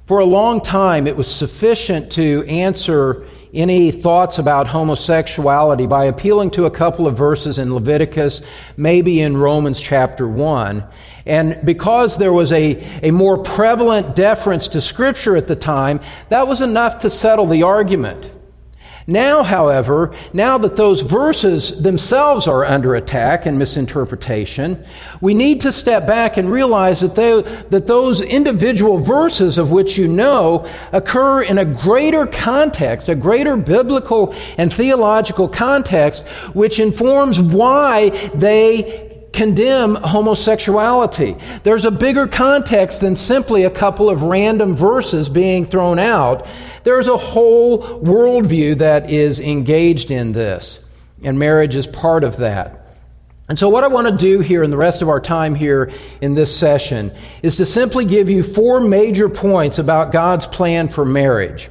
for 0.05 0.19
a 0.19 0.25
long 0.25 0.61
time 0.61 1.05
it 1.05 1.15
was 1.15 1.27
sufficient 1.33 2.11
to 2.13 2.43
answer 2.47 3.27
any 3.53 3.91
thoughts 3.91 4.37
about 4.37 4.67
homosexuality 4.67 5.87
by 5.87 6.05
appealing 6.05 6.51
to 6.51 6.65
a 6.65 6.71
couple 6.71 7.07
of 7.07 7.17
verses 7.17 7.59
in 7.59 7.73
Leviticus, 7.73 8.41
maybe 8.77 9.21
in 9.21 9.35
Romans 9.37 9.81
chapter 9.81 10.27
1. 10.27 10.83
And 11.25 11.59
because 11.65 12.17
there 12.17 12.33
was 12.33 12.51
a, 12.51 12.75
a 13.03 13.11
more 13.11 13.37
prevalent 13.37 14.15
deference 14.15 14.67
to 14.69 14.81
Scripture 14.81 15.35
at 15.35 15.47
the 15.47 15.55
time, 15.55 15.99
that 16.29 16.47
was 16.47 16.61
enough 16.61 16.99
to 16.99 17.09
settle 17.09 17.47
the 17.47 17.63
argument. 17.63 18.31
Now, 19.09 19.41
however, 19.41 20.13
now 20.33 20.59
that 20.59 20.75
those 20.75 21.01
verses 21.01 21.81
themselves 21.81 22.47
are 22.47 22.63
under 22.63 22.93
attack 22.93 23.47
and 23.47 23.57
misinterpretation, 23.57 24.85
we 25.19 25.33
need 25.33 25.61
to 25.61 25.71
step 25.71 26.05
back 26.05 26.37
and 26.37 26.51
realize 26.51 26.99
that, 26.99 27.15
they, 27.15 27.41
that 27.71 27.87
those 27.87 28.21
individual 28.21 28.99
verses 28.99 29.57
of 29.57 29.71
which 29.71 29.97
you 29.97 30.07
know 30.07 30.69
occur 30.91 31.41
in 31.41 31.57
a 31.57 31.65
greater 31.65 32.27
context, 32.27 33.09
a 33.09 33.15
greater 33.15 33.57
biblical 33.57 34.35
and 34.59 34.71
theological 34.71 35.49
context, 35.49 36.21
which 36.53 36.79
informs 36.79 37.41
why 37.41 38.11
they 38.35 39.08
condemn 39.33 39.95
homosexuality. 39.95 41.37
There's 41.63 41.85
a 41.85 41.91
bigger 41.91 42.27
context 42.27 43.01
than 43.01 43.15
simply 43.15 43.63
a 43.63 43.69
couple 43.69 44.09
of 44.09 44.23
random 44.23 44.75
verses 44.75 45.29
being 45.29 45.65
thrown 45.65 45.99
out. 45.99 46.47
There's 46.83 47.07
a 47.07 47.17
whole 47.17 48.01
worldview 48.01 48.79
that 48.79 49.09
is 49.09 49.39
engaged 49.39 50.11
in 50.11 50.31
this, 50.31 50.79
and 51.23 51.37
marriage 51.37 51.75
is 51.75 51.87
part 51.87 52.23
of 52.23 52.37
that. 52.37 52.79
And 53.49 53.57
so, 53.57 53.67
what 53.67 53.83
I 53.83 53.87
want 53.87 54.07
to 54.07 54.15
do 54.15 54.41
here 54.41 54.61
in 54.61 54.69
the 54.69 54.77
rest 54.77 55.01
of 55.01 55.09
our 55.09 55.19
time 55.19 55.55
here 55.55 55.91
in 56.21 56.35
this 56.35 56.55
session 56.55 57.11
is 57.41 57.57
to 57.57 57.65
simply 57.65 58.05
give 58.05 58.29
you 58.29 58.43
four 58.43 58.79
major 58.79 59.27
points 59.27 59.79
about 59.79 60.11
God's 60.11 60.45
plan 60.45 60.87
for 60.87 61.03
marriage. 61.03 61.69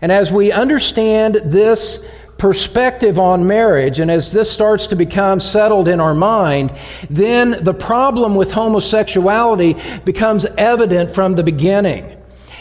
And 0.00 0.10
as 0.10 0.32
we 0.32 0.52
understand 0.52 1.34
this 1.44 2.04
perspective 2.38 3.18
on 3.18 3.46
marriage, 3.46 4.00
and 4.00 4.10
as 4.10 4.32
this 4.32 4.50
starts 4.50 4.86
to 4.86 4.96
become 4.96 5.40
settled 5.40 5.88
in 5.88 6.00
our 6.00 6.14
mind, 6.14 6.72
then 7.10 7.62
the 7.62 7.74
problem 7.74 8.36
with 8.36 8.52
homosexuality 8.52 9.76
becomes 10.04 10.46
evident 10.56 11.10
from 11.10 11.34
the 11.34 11.42
beginning. 11.42 12.16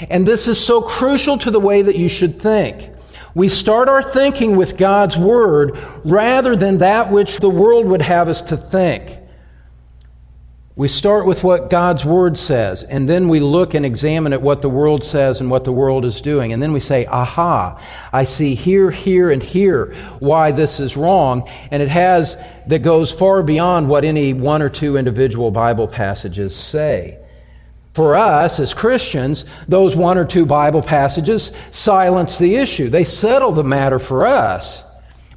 And 0.09 0.27
this 0.27 0.47
is 0.47 0.63
so 0.63 0.81
crucial 0.81 1.37
to 1.39 1.51
the 1.51 1.59
way 1.59 1.81
that 1.81 1.95
you 1.95 2.09
should 2.09 2.41
think. 2.41 2.89
We 3.33 3.49
start 3.49 3.87
our 3.87 4.01
thinking 4.01 4.55
with 4.55 4.77
God's 4.77 5.15
Word 5.15 5.77
rather 6.03 6.55
than 6.55 6.79
that 6.79 7.11
which 7.11 7.37
the 7.37 7.49
world 7.49 7.85
would 7.85 8.01
have 8.01 8.29
us 8.29 8.41
to 8.43 8.57
think. 8.57 9.16
We 10.77 10.87
start 10.87 11.25
with 11.25 11.43
what 11.43 11.71
God's 11.71 12.05
Word 12.05 12.37
says, 12.37 12.83
and 12.83 13.09
then 13.09 13.29
we 13.29 13.39
look 13.39 13.73
and 13.73 13.83
examine 13.83 14.31
at 14.31 14.43
what 14.43 14.61
the 14.61 14.69
world 14.69 15.03
says 15.03 15.41
and 15.41 15.49
what 15.49 15.63
the 15.63 15.71
world 15.71 16.05
is 16.05 16.21
doing. 16.21 16.53
And 16.53 16.61
then 16.61 16.71
we 16.71 16.79
say, 16.79 17.07
aha, 17.07 17.81
I 18.13 18.25
see 18.25 18.53
here, 18.53 18.91
here, 18.91 19.31
and 19.31 19.41
here 19.41 19.95
why 20.19 20.51
this 20.51 20.79
is 20.79 20.95
wrong. 20.95 21.49
And 21.71 21.81
it 21.81 21.89
has, 21.89 22.37
that 22.67 22.83
goes 22.83 23.11
far 23.11 23.41
beyond 23.41 23.89
what 23.89 24.05
any 24.05 24.33
one 24.33 24.61
or 24.61 24.69
two 24.69 24.97
individual 24.97 25.49
Bible 25.49 25.87
passages 25.87 26.55
say. 26.55 27.17
For 27.95 28.15
us 28.15 28.59
as 28.59 28.75
Christians, 28.75 29.45
those 29.67 29.95
one 29.95 30.19
or 30.19 30.25
two 30.25 30.45
Bible 30.45 30.83
passages 30.83 31.53
silence 31.71 32.37
the 32.37 32.55
issue. 32.55 32.89
They 32.89 33.03
settle 33.03 33.51
the 33.51 33.63
matter 33.63 33.97
for 33.97 34.27
us. 34.27 34.83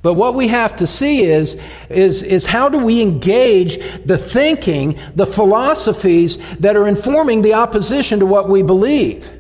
But 0.03 0.15
what 0.15 0.35
we 0.35 0.49
have 0.49 0.77
to 0.77 0.87
see 0.87 1.25
is, 1.25 1.61
is, 1.91 2.23
is 2.23 2.47
how 2.47 2.69
do 2.71 2.79
we 2.79 3.03
engage 3.03 3.79
the 4.05 4.17
thinking, 4.17 4.99
the 5.15 5.27
philosophies 5.27 6.39
that 6.59 6.75
are 6.77 6.89
informing 6.89 7.43
the 7.43 7.55
opposition 7.55 8.21
to 8.21 8.27
what 8.27 8.49
we 8.49 8.63
believe. 8.63 9.31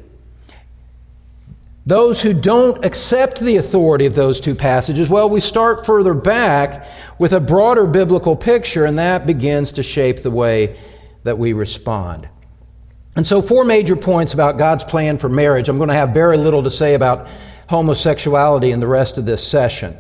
Those 1.87 2.21
who 2.21 2.35
don't 2.35 2.85
accept 2.85 3.41
the 3.41 3.57
authority 3.57 4.05
of 4.05 4.15
those 4.15 4.39
two 4.39 4.55
passages, 4.55 5.09
well, 5.09 5.31
we 5.31 5.41
start 5.41 5.87
further 5.87 6.13
back 6.13 6.87
with 7.19 7.33
a 7.33 7.41
broader 7.41 7.87
biblical 7.87 8.37
picture, 8.37 8.85
and 8.85 8.99
that 8.99 9.27
begins 9.27 9.73
to 9.73 9.83
shape 9.83 10.23
the 10.23 10.31
way 10.31 10.79
that 11.25 11.39
we 11.39 11.55
respond. 11.55 12.29
And 13.17 13.27
so, 13.27 13.41
four 13.41 13.65
major 13.65 13.97
points 13.97 14.35
about 14.35 14.59
God's 14.59 14.85
plan 14.85 15.17
for 15.17 15.29
marriage. 15.29 15.69
I'm 15.69 15.79
going 15.79 15.89
to 15.89 15.95
have 15.95 16.11
very 16.11 16.37
little 16.37 16.63
to 16.63 16.71
say 16.71 16.95
about 16.95 17.29
homosexuality 17.69 18.71
in 18.71 18.81
the 18.81 18.87
rest 18.87 19.19
of 19.19 19.25
this 19.25 19.47
session. 19.47 19.97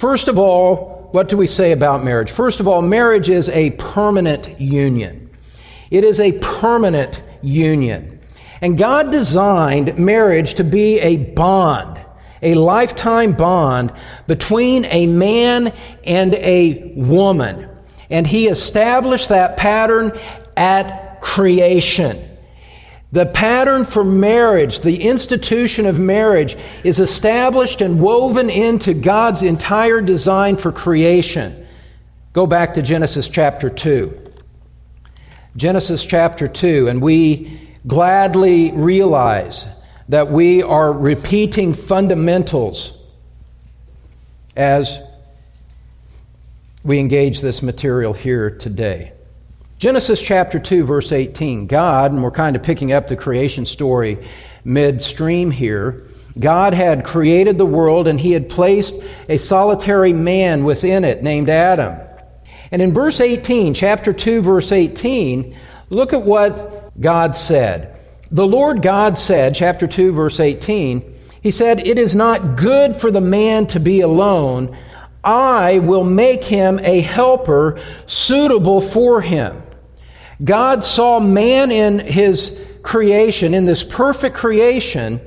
First 0.00 0.28
of 0.28 0.38
all, 0.38 1.10
what 1.12 1.28
do 1.28 1.36
we 1.36 1.46
say 1.46 1.72
about 1.72 2.02
marriage? 2.02 2.30
First 2.30 2.58
of 2.58 2.66
all, 2.66 2.80
marriage 2.80 3.28
is 3.28 3.50
a 3.50 3.72
permanent 3.72 4.58
union. 4.58 5.28
It 5.90 6.04
is 6.04 6.20
a 6.20 6.32
permanent 6.38 7.22
union. 7.42 8.18
And 8.62 8.78
God 8.78 9.10
designed 9.10 9.98
marriage 9.98 10.54
to 10.54 10.64
be 10.64 10.98
a 11.00 11.18
bond, 11.18 12.00
a 12.40 12.54
lifetime 12.54 13.32
bond 13.32 13.92
between 14.26 14.86
a 14.86 15.06
man 15.06 15.70
and 16.02 16.34
a 16.34 16.94
woman. 16.96 17.68
And 18.08 18.26
He 18.26 18.48
established 18.48 19.28
that 19.28 19.58
pattern 19.58 20.18
at 20.56 21.20
creation. 21.20 22.26
The 23.12 23.26
pattern 23.26 23.84
for 23.84 24.04
marriage, 24.04 24.80
the 24.80 25.02
institution 25.02 25.86
of 25.86 25.98
marriage, 25.98 26.56
is 26.84 27.00
established 27.00 27.80
and 27.80 28.00
woven 28.00 28.48
into 28.48 28.94
God's 28.94 29.42
entire 29.42 30.00
design 30.00 30.56
for 30.56 30.70
creation. 30.70 31.66
Go 32.32 32.46
back 32.46 32.74
to 32.74 32.82
Genesis 32.82 33.28
chapter 33.28 33.68
2. 33.68 34.16
Genesis 35.56 36.06
chapter 36.06 36.46
2, 36.46 36.86
and 36.86 37.02
we 37.02 37.68
gladly 37.84 38.70
realize 38.70 39.66
that 40.08 40.30
we 40.30 40.62
are 40.62 40.92
repeating 40.92 41.74
fundamentals 41.74 42.92
as 44.54 45.00
we 46.84 47.00
engage 47.00 47.40
this 47.40 47.62
material 47.62 48.12
here 48.12 48.50
today. 48.50 49.12
Genesis 49.80 50.20
chapter 50.20 50.58
2, 50.58 50.84
verse 50.84 51.10
18. 51.10 51.66
God, 51.66 52.12
and 52.12 52.22
we're 52.22 52.30
kind 52.30 52.54
of 52.54 52.62
picking 52.62 52.92
up 52.92 53.08
the 53.08 53.16
creation 53.16 53.64
story 53.64 54.28
midstream 54.62 55.50
here, 55.50 56.02
God 56.38 56.74
had 56.74 57.02
created 57.02 57.56
the 57.56 57.64
world 57.64 58.06
and 58.06 58.20
he 58.20 58.32
had 58.32 58.50
placed 58.50 58.94
a 59.30 59.38
solitary 59.38 60.12
man 60.12 60.64
within 60.64 61.02
it 61.02 61.22
named 61.22 61.48
Adam. 61.48 61.98
And 62.70 62.82
in 62.82 62.92
verse 62.92 63.22
18, 63.22 63.72
chapter 63.72 64.12
2, 64.12 64.42
verse 64.42 64.70
18, 64.70 65.56
look 65.88 66.12
at 66.12 66.26
what 66.26 66.92
God 67.00 67.34
said. 67.34 67.98
The 68.30 68.46
Lord 68.46 68.82
God 68.82 69.16
said, 69.16 69.54
chapter 69.54 69.86
2, 69.86 70.12
verse 70.12 70.40
18, 70.40 71.14
He 71.40 71.50
said, 71.50 71.86
It 71.86 71.98
is 71.98 72.14
not 72.14 72.58
good 72.58 72.96
for 72.96 73.10
the 73.10 73.22
man 73.22 73.66
to 73.68 73.80
be 73.80 74.02
alone. 74.02 74.76
I 75.24 75.78
will 75.78 76.04
make 76.04 76.44
him 76.44 76.78
a 76.80 77.00
helper 77.00 77.80
suitable 78.06 78.82
for 78.82 79.22
him. 79.22 79.62
God 80.42 80.84
saw 80.84 81.20
man 81.20 81.70
in 81.70 81.98
his 81.98 82.58
creation, 82.82 83.54
in 83.54 83.66
this 83.66 83.84
perfect 83.84 84.36
creation, 84.36 85.20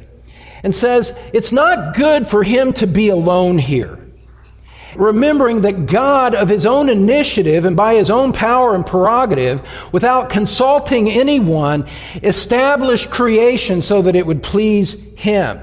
and 0.64 0.74
says, 0.74 1.16
It's 1.34 1.52
not 1.52 1.96
good 1.96 2.28
for 2.28 2.44
him 2.44 2.74
to 2.74 2.88
be 2.88 3.10
alone 3.10 3.58
here. 3.58 4.00
Remembering 4.96 5.62
that 5.62 5.88
God, 5.88 6.36
of 6.36 6.50
his 6.50 6.66
own 6.66 6.88
initiative 6.88 7.66
and 7.66 7.76
by 7.76 7.96
his 7.96 8.12
own 8.12 8.32
power 8.32 8.76
and 8.76 8.86
prerogative, 8.86 9.68
without 9.92 10.30
consulting 10.30 11.10
anyone, 11.10 11.88
established 12.22 13.10
creation 13.10 13.82
so 13.82 14.04
that 14.04 14.16
it 14.16 14.26
would 14.26 14.44
please 14.44 14.94
him. 15.16 15.60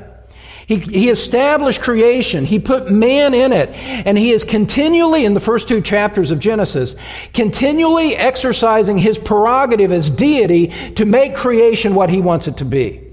He, 0.70 0.76
he 0.76 1.08
established 1.08 1.80
creation. 1.82 2.44
He 2.44 2.60
put 2.60 2.92
man 2.92 3.34
in 3.34 3.52
it. 3.52 3.70
And 3.70 4.16
he 4.16 4.30
is 4.30 4.44
continually, 4.44 5.24
in 5.24 5.34
the 5.34 5.40
first 5.40 5.66
two 5.66 5.80
chapters 5.80 6.30
of 6.30 6.38
Genesis, 6.38 6.94
continually 7.34 8.14
exercising 8.14 8.96
his 8.96 9.18
prerogative 9.18 9.90
as 9.90 10.08
deity 10.08 10.68
to 10.94 11.04
make 11.04 11.34
creation 11.34 11.96
what 11.96 12.08
he 12.08 12.20
wants 12.20 12.46
it 12.46 12.58
to 12.58 12.64
be. 12.64 13.04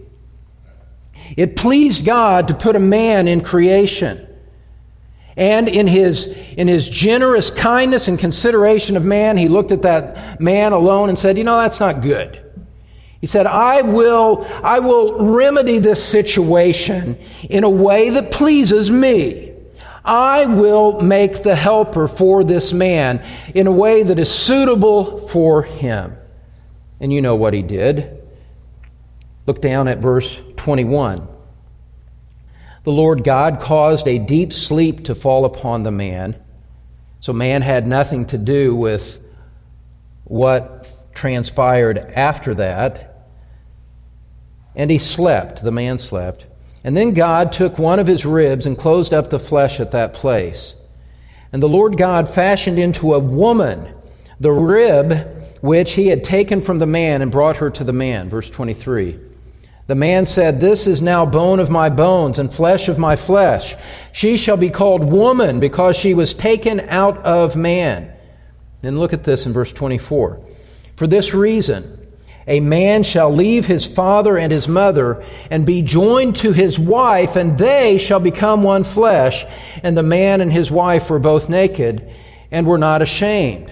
It 1.35 1.55
pleased 1.55 2.05
God 2.05 2.49
to 2.49 2.53
put 2.53 2.75
a 2.75 2.79
man 2.79 3.27
in 3.27 3.41
creation. 3.41 4.23
And 5.35 5.67
in 5.67 5.87
his, 5.87 6.27
in 6.27 6.67
his 6.67 6.87
generous 6.87 7.49
kindness 7.49 8.07
and 8.07 8.19
consideration 8.19 8.95
of 8.95 9.03
man, 9.03 9.35
he 9.35 9.47
looked 9.47 9.71
at 9.71 9.81
that 9.81 10.39
man 10.39 10.73
alone 10.73 11.09
and 11.09 11.17
said, 11.17 11.39
You 11.39 11.43
know, 11.43 11.57
that's 11.57 11.79
not 11.79 12.03
good. 12.03 12.46
He 13.19 13.27
said, 13.27 13.47
I 13.47 13.81
will, 13.81 14.45
I 14.63 14.79
will 14.79 15.33
remedy 15.33 15.79
this 15.79 16.03
situation 16.03 17.17
in 17.49 17.63
a 17.63 17.69
way 17.69 18.11
that 18.11 18.31
pleases 18.31 18.91
me. 18.91 19.53
I 20.05 20.45
will 20.45 21.01
make 21.01 21.43
the 21.43 21.55
helper 21.55 22.07
for 22.07 22.43
this 22.43 22.71
man 22.71 23.25
in 23.53 23.67
a 23.67 23.71
way 23.71 24.03
that 24.03 24.19
is 24.19 24.31
suitable 24.31 25.27
for 25.27 25.63
him. 25.63 26.15
And 26.99 27.11
you 27.11 27.21
know 27.21 27.35
what 27.35 27.53
he 27.53 27.61
did. 27.61 28.21
Look 29.45 29.61
down 29.61 29.87
at 29.87 29.99
verse 29.99 30.41
21. 30.55 31.27
The 32.83 32.91
Lord 32.91 33.23
God 33.23 33.59
caused 33.59 34.07
a 34.07 34.17
deep 34.17 34.53
sleep 34.53 35.05
to 35.05 35.15
fall 35.15 35.43
upon 35.43 35.83
the 35.83 35.91
man. 35.91 36.41
So 37.19 37.33
man 37.33 37.61
had 37.61 37.85
nothing 37.85 38.27
to 38.27 38.37
do 38.37 38.75
with 38.75 39.19
what 40.23 40.76
transpired 41.17 41.97
after 41.97 42.53
that. 42.53 43.25
And 44.75 44.91
he 44.91 44.99
slept, 44.99 45.63
the 45.63 45.71
man 45.71 45.97
slept. 45.97 46.45
And 46.83 46.95
then 46.95 47.13
God 47.13 47.51
took 47.51 47.79
one 47.79 47.99
of 47.99 48.07
his 48.07 48.25
ribs 48.25 48.65
and 48.67 48.77
closed 48.77 49.13
up 49.13 49.29
the 49.29 49.39
flesh 49.39 49.79
at 49.79 49.91
that 49.91 50.13
place. 50.13 50.75
And 51.51 51.61
the 51.61 51.67
Lord 51.67 51.97
God 51.97 52.29
fashioned 52.29 52.77
into 52.77 53.13
a 53.13 53.19
woman 53.19 53.93
the 54.39 54.51
rib 54.51 55.33
which 55.61 55.93
he 55.93 56.07
had 56.07 56.23
taken 56.23 56.61
from 56.61 56.77
the 56.77 56.85
man 56.85 57.23
and 57.23 57.31
brought 57.31 57.57
her 57.57 57.71
to 57.71 57.83
the 57.83 57.91
man. 57.91 58.29
Verse 58.29 58.49
23. 58.51 59.19
The 59.87 59.95
man 59.95 60.27
said, 60.27 60.59
This 60.59 60.85
is 60.85 61.01
now 61.01 61.25
bone 61.25 61.59
of 61.59 61.71
my 61.71 61.89
bones 61.89 62.37
and 62.37 62.53
flesh 62.53 62.87
of 62.87 62.99
my 62.99 63.15
flesh. 63.15 63.75
She 64.11 64.37
shall 64.37 64.57
be 64.57 64.69
called 64.69 65.11
woman 65.11 65.59
because 65.59 65.95
she 65.95 66.13
was 66.13 66.35
taken 66.35 66.81
out 66.81 67.17
of 67.25 67.55
man. 67.55 68.13
Then 68.83 68.99
look 68.99 69.13
at 69.13 69.23
this 69.23 69.47
in 69.47 69.53
verse 69.53 69.73
24. 69.73 70.46
For 70.97 71.07
this 71.07 71.33
reason, 71.33 71.93
a 72.47 72.59
man 72.59 73.03
shall 73.03 73.33
leave 73.33 73.67
his 73.67 73.85
father 73.85 74.37
and 74.37 74.51
his 74.51 74.67
mother 74.67 75.23
and 75.51 75.65
be 75.65 75.83
joined 75.83 76.37
to 76.37 76.53
his 76.53 76.79
wife, 76.79 77.35
and 77.35 77.57
they 77.57 77.99
shall 77.99 78.19
become 78.19 78.63
one 78.63 78.83
flesh. 78.83 79.45
And 79.83 79.95
the 79.95 80.01
man 80.01 80.41
and 80.41 80.51
his 80.51 80.71
wife 80.71 81.09
were 81.09 81.19
both 81.19 81.49
naked 81.49 82.11
and 82.49 82.65
were 82.65 82.79
not 82.79 83.03
ashamed. 83.03 83.71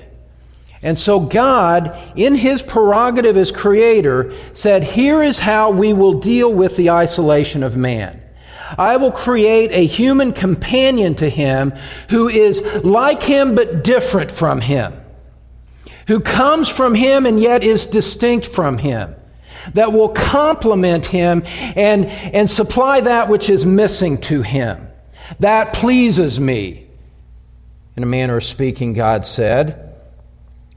And 0.84 1.00
so 1.00 1.20
God, 1.20 1.98
in 2.16 2.36
his 2.36 2.62
prerogative 2.62 3.38
as 3.38 3.52
creator, 3.52 4.32
said, 4.54 4.84
Here 4.84 5.24
is 5.24 5.40
how 5.40 5.72
we 5.72 5.94
will 5.94 6.20
deal 6.20 6.54
with 6.54 6.76
the 6.76 6.92
isolation 6.92 7.64
of 7.64 7.76
man. 7.76 8.22
I 8.78 8.98
will 8.98 9.12
create 9.12 9.72
a 9.72 9.86
human 9.88 10.32
companion 10.32 11.16
to 11.16 11.28
him 11.28 11.74
who 12.10 12.28
is 12.28 12.62
like 12.84 13.24
him 13.24 13.56
but 13.56 13.84
different 13.84 14.32
from 14.32 14.62
him, 14.62 14.94
who 16.08 16.20
comes 16.20 16.70
from 16.70 16.96
him 16.96 17.26
and 17.26 17.40
yet 17.40 17.64
is 17.64 17.86
distinct 17.86 18.48
from 18.48 18.78
him, 18.78 19.16
that 19.74 19.94
will 19.94 20.10
complement 20.10 21.06
him 21.06 21.44
and, 21.46 22.06
and 22.06 22.50
supply 22.50 23.02
that 23.02 23.30
which 23.30 23.50
is 23.50 23.66
missing 23.66 24.20
to 24.22 24.42
him. 24.42 24.88
That 25.40 25.74
pleases 25.74 26.40
me. 26.40 26.88
In 27.96 28.04
a 28.04 28.08
manner 28.08 28.38
of 28.38 28.44
speaking, 28.44 28.94
God 28.94 29.26
said. 29.26 29.85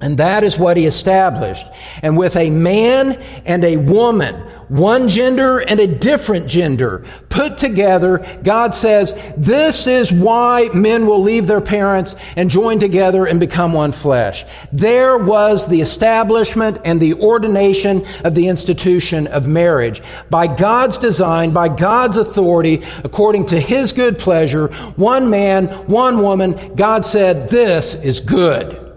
And 0.01 0.19
that 0.19 0.45
is 0.45 0.57
what 0.57 0.77
he 0.77 0.87
established. 0.87 1.67
And 2.03 2.17
with 2.17 2.37
a 2.37 2.51
man 2.51 3.15
and 3.45 3.65
a 3.65 3.77
woman, 3.77 4.37
one 4.69 5.09
gender 5.09 5.59
and 5.59 5.81
a 5.81 5.87
different 5.87 6.47
gender 6.47 7.05
put 7.31 7.59
together, 7.59 8.19
God 8.45 8.75
says, 8.75 9.15
this 9.37 9.87
is 9.87 10.13
why 10.13 10.69
men 10.75 11.07
will 11.07 11.23
leave 11.23 11.47
their 11.47 11.61
parents 11.61 12.15
and 12.37 12.51
join 12.51 12.79
together 12.79 13.27
and 13.27 13.41
become 13.41 13.73
one 13.73 13.93
flesh. 13.93 14.45
There 14.71 15.19
was 15.19 15.67
the 15.67 15.81
establishment 15.81 16.79
and 16.85 17.01
the 17.01 17.15
ordination 17.15 18.07
of 18.23 18.35
the 18.37 18.47
institution 18.49 19.27
of 19.27 19.49
marriage. 19.49 20.03
By 20.31 20.47
God's 20.47 20.99
design, 20.99 21.53
by 21.53 21.71
God's 21.71 22.19
authority, 22.19 22.85
according 23.03 23.47
to 23.47 23.59
his 23.59 23.93
good 23.93 24.19
pleasure, 24.19 24.69
one 24.95 25.29
man, 25.31 25.67
one 25.89 26.23
woman, 26.23 26.77
God 26.77 27.05
said, 27.05 27.49
this 27.49 27.95
is 27.95 28.21
good. 28.21 28.88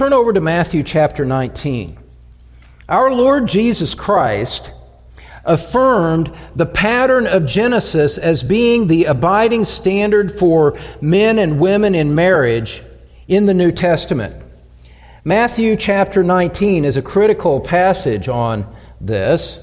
Turn 0.00 0.14
over 0.14 0.32
to 0.32 0.40
Matthew 0.40 0.82
chapter 0.82 1.26
19. 1.26 1.98
Our 2.88 3.12
Lord 3.12 3.46
Jesus 3.46 3.94
Christ 3.94 4.72
affirmed 5.44 6.32
the 6.56 6.64
pattern 6.64 7.26
of 7.26 7.44
Genesis 7.44 8.16
as 8.16 8.42
being 8.42 8.86
the 8.86 9.04
abiding 9.04 9.66
standard 9.66 10.38
for 10.38 10.78
men 11.02 11.38
and 11.38 11.60
women 11.60 11.94
in 11.94 12.14
marriage 12.14 12.82
in 13.28 13.44
the 13.44 13.52
New 13.52 13.72
Testament. 13.72 14.42
Matthew 15.22 15.76
chapter 15.76 16.22
19 16.22 16.86
is 16.86 16.96
a 16.96 17.02
critical 17.02 17.60
passage 17.60 18.26
on 18.26 18.74
this. 19.02 19.60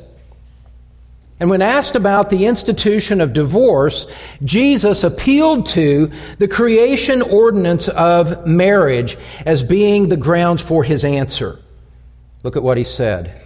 And 1.39 1.49
when 1.51 1.61
asked 1.61 1.95
about 1.95 2.29
the 2.29 2.47
institution 2.47 3.21
of 3.21 3.33
divorce, 3.33 4.07
Jesus 4.43 5.03
appealed 5.03 5.67
to 5.67 6.11
the 6.39 6.47
creation 6.47 7.21
ordinance 7.21 7.87
of 7.89 8.47
marriage 8.47 9.17
as 9.45 9.61
being 9.61 10.07
the 10.07 10.17
grounds 10.17 10.61
for 10.61 10.83
his 10.83 11.05
answer. 11.05 11.59
Look 12.43 12.55
at 12.55 12.63
what 12.63 12.77
he 12.77 12.83
said. 12.83 13.39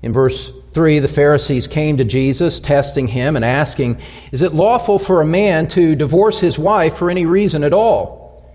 In 0.00 0.12
verse 0.12 0.50
3, 0.72 1.00
the 1.00 1.08
Pharisees 1.08 1.66
came 1.66 1.98
to 1.98 2.04
Jesus, 2.04 2.60
testing 2.60 3.08
him 3.08 3.36
and 3.36 3.44
asking, 3.44 4.00
Is 4.32 4.42
it 4.42 4.54
lawful 4.54 4.98
for 4.98 5.20
a 5.20 5.26
man 5.26 5.68
to 5.68 5.96
divorce 5.96 6.40
his 6.40 6.58
wife 6.58 6.96
for 6.96 7.10
any 7.10 7.26
reason 7.26 7.62
at 7.64 7.72
all? 7.74 8.54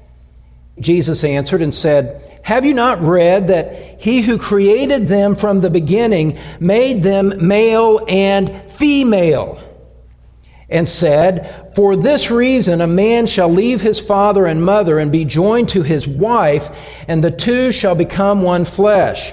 Jesus 0.80 1.24
answered 1.24 1.62
and 1.62 1.74
said, 1.74 2.33
Have 2.44 2.66
you 2.66 2.74
not 2.74 3.00
read 3.00 3.48
that 3.48 4.02
he 4.02 4.22
who 4.22 4.38
created 4.38 5.08
them 5.08 5.36
from 5.36 5.62
the 5.62 5.70
beginning 5.70 6.38
made 6.60 7.02
them 7.02 7.48
male 7.48 8.06
and 8.08 8.70
female? 8.70 9.62
And 10.70 10.88
said, 10.88 11.72
For 11.76 11.96
this 11.96 12.30
reason 12.30 12.82
a 12.82 12.88
man 12.88 13.28
shall 13.28 13.50
leave 13.50 13.80
his 13.80 14.00
father 14.00 14.46
and 14.46 14.64
mother 14.64 15.00
and 15.00 15.10
be 15.10 15.24
joined 15.24 15.70
to 15.70 15.84
his 15.84 16.06
wife, 16.06 16.70
and 17.08 17.24
the 17.24 17.32
two 17.32 17.72
shall 17.72 17.96
become 17.96 18.42
one 18.42 18.66
flesh. 18.66 19.32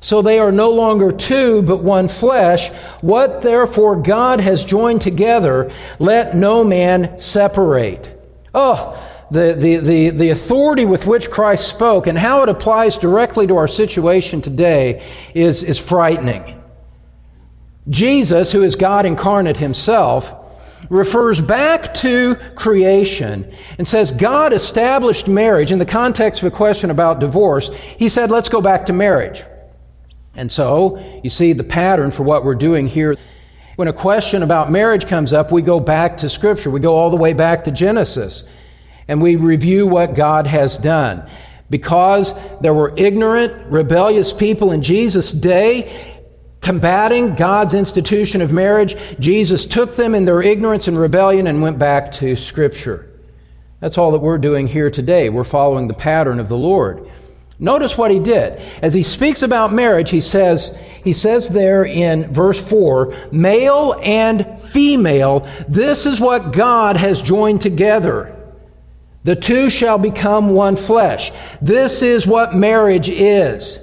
So 0.00 0.20
they 0.20 0.38
are 0.40 0.50
no 0.50 0.70
longer 0.70 1.12
two, 1.12 1.62
but 1.62 1.84
one 1.84 2.08
flesh. 2.08 2.70
What 3.00 3.42
therefore 3.42 3.96
God 3.96 4.40
has 4.40 4.64
joined 4.64 5.02
together, 5.02 5.70
let 6.00 6.34
no 6.34 6.64
man 6.64 7.18
separate. 7.18 8.18
Oh, 8.52 8.98
the, 9.30 9.54
the, 9.56 9.76
the, 9.76 10.10
the 10.10 10.30
authority 10.30 10.84
with 10.84 11.06
which 11.06 11.30
Christ 11.30 11.68
spoke 11.68 12.06
and 12.06 12.18
how 12.18 12.42
it 12.42 12.48
applies 12.48 12.98
directly 12.98 13.46
to 13.46 13.56
our 13.56 13.68
situation 13.68 14.42
today 14.42 15.06
is, 15.34 15.62
is 15.62 15.78
frightening. 15.78 16.60
Jesus, 17.88 18.50
who 18.50 18.62
is 18.62 18.74
God 18.74 19.06
incarnate 19.06 19.56
himself, 19.56 20.34
refers 20.90 21.40
back 21.40 21.94
to 21.94 22.34
creation 22.56 23.52
and 23.78 23.86
says 23.86 24.10
God 24.10 24.52
established 24.52 25.28
marriage 25.28 25.70
in 25.70 25.78
the 25.78 25.86
context 25.86 26.42
of 26.42 26.52
a 26.52 26.56
question 26.56 26.90
about 26.90 27.20
divorce. 27.20 27.70
He 27.98 28.08
said, 28.08 28.30
let's 28.30 28.48
go 28.48 28.60
back 28.60 28.86
to 28.86 28.92
marriage. 28.92 29.44
And 30.34 30.50
so, 30.50 31.20
you 31.22 31.30
see 31.30 31.52
the 31.52 31.64
pattern 31.64 32.10
for 32.10 32.22
what 32.22 32.44
we're 32.44 32.54
doing 32.54 32.86
here. 32.86 33.16
When 33.76 33.88
a 33.88 33.92
question 33.92 34.42
about 34.42 34.70
marriage 34.70 35.06
comes 35.06 35.32
up, 35.32 35.52
we 35.52 35.62
go 35.62 35.80
back 35.80 36.16
to 36.18 36.28
Scripture. 36.28 36.70
We 36.70 36.80
go 36.80 36.94
all 36.94 37.10
the 37.10 37.16
way 37.16 37.32
back 37.32 37.64
to 37.64 37.70
Genesis 37.70 38.44
and 39.10 39.20
we 39.20 39.34
review 39.34 39.88
what 39.88 40.14
God 40.14 40.46
has 40.46 40.78
done. 40.78 41.28
Because 41.68 42.32
there 42.60 42.72
were 42.72 42.94
ignorant, 42.96 43.66
rebellious 43.66 44.32
people 44.32 44.70
in 44.70 44.82
Jesus' 44.82 45.32
day 45.32 46.22
combating 46.60 47.34
God's 47.34 47.74
institution 47.74 48.40
of 48.40 48.52
marriage, 48.52 48.94
Jesus 49.18 49.66
took 49.66 49.96
them 49.96 50.14
in 50.14 50.26
their 50.26 50.40
ignorance 50.40 50.86
and 50.86 50.96
rebellion 50.96 51.48
and 51.48 51.60
went 51.60 51.76
back 51.76 52.12
to 52.12 52.36
Scripture. 52.36 53.10
That's 53.80 53.98
all 53.98 54.12
that 54.12 54.20
we're 54.20 54.38
doing 54.38 54.68
here 54.68 54.90
today. 54.90 55.28
We're 55.28 55.42
following 55.42 55.88
the 55.88 55.94
pattern 55.94 56.38
of 56.38 56.48
the 56.48 56.56
Lord. 56.56 57.10
Notice 57.58 57.98
what 57.98 58.12
he 58.12 58.20
did. 58.20 58.62
As 58.80 58.94
he 58.94 59.02
speaks 59.02 59.42
about 59.42 59.72
marriage, 59.72 60.10
he 60.10 60.20
says, 60.20 60.76
he 61.02 61.14
says 61.14 61.48
there 61.48 61.84
in 61.84 62.32
verse 62.32 62.62
4, 62.62 63.12
male 63.32 64.00
and 64.04 64.60
female, 64.60 65.48
this 65.68 66.06
is 66.06 66.20
what 66.20 66.52
God 66.52 66.96
has 66.96 67.20
joined 67.20 67.60
together. 67.60 68.36
The 69.24 69.36
two 69.36 69.68
shall 69.68 69.98
become 69.98 70.50
one 70.50 70.76
flesh. 70.76 71.30
This 71.60 72.02
is 72.02 72.26
what 72.26 72.54
marriage 72.54 73.08
is. 73.08 73.78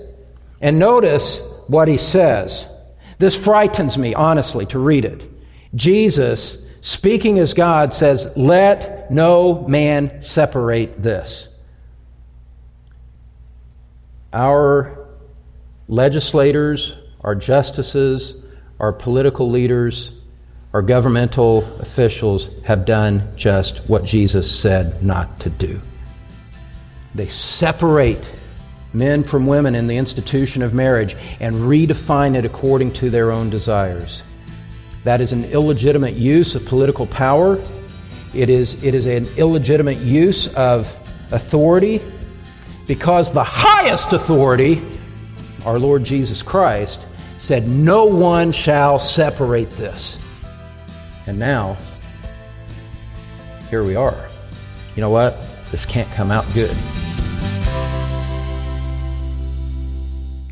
And 0.59 0.79
notice 0.79 1.41
what 1.67 1.87
he 1.87 1.97
says. 1.97 2.67
This 3.19 3.35
frightens 3.35 3.97
me, 3.97 4.15
honestly, 4.15 4.65
to 4.67 4.79
read 4.79 5.05
it. 5.05 5.29
Jesus, 5.75 6.57
speaking 6.81 7.39
as 7.39 7.53
God, 7.53 7.93
says, 7.93 8.31
Let 8.35 9.11
no 9.11 9.67
man 9.67 10.21
separate 10.21 11.01
this. 11.01 11.49
Our 14.33 15.07
legislators, 15.87 16.95
our 17.21 17.35
justices, 17.35 18.35
our 18.79 18.93
political 18.93 19.49
leaders, 19.49 20.11
our 20.73 20.81
governmental 20.81 21.63
officials 21.79 22.49
have 22.63 22.85
done 22.85 23.31
just 23.35 23.77
what 23.89 24.03
Jesus 24.03 24.59
said 24.59 25.01
not 25.01 25.39
to 25.39 25.49
do. 25.49 25.79
They 27.15 27.27
separate 27.27 28.23
men 28.93 29.23
from 29.23 29.47
women 29.47 29.75
in 29.75 29.87
the 29.87 29.97
institution 29.97 30.61
of 30.61 30.73
marriage 30.73 31.15
and 31.39 31.55
redefine 31.55 32.35
it 32.35 32.45
according 32.45 32.93
to 32.93 33.09
their 33.09 33.31
own 33.31 33.49
desires. 33.49 34.23
That 35.03 35.21
is 35.21 35.31
an 35.31 35.45
illegitimate 35.45 36.15
use 36.15 36.55
of 36.55 36.65
political 36.65 37.05
power. 37.05 37.61
It 38.33 38.49
is, 38.49 38.83
it 38.83 38.93
is 38.93 39.05
an 39.05 39.25
illegitimate 39.37 39.97
use 39.97 40.47
of 40.55 40.87
authority 41.31 42.01
because 42.87 43.31
the 43.31 43.43
highest 43.43 44.13
authority, 44.13 44.81
our 45.65 45.79
Lord 45.79 46.03
Jesus 46.03 46.41
Christ, 46.41 47.05
said, 47.37 47.67
No 47.67 48.05
one 48.05 48.51
shall 48.51 48.99
separate 48.99 49.69
this. 49.71 50.17
And 51.27 51.37
now, 51.37 51.75
here 53.69 53.83
we 53.83 53.95
are. 53.95 54.27
You 54.95 55.01
know 55.01 55.09
what? 55.09 55.45
This 55.71 55.85
can't 55.85 56.09
come 56.11 56.31
out 56.31 56.45
good. 56.53 56.75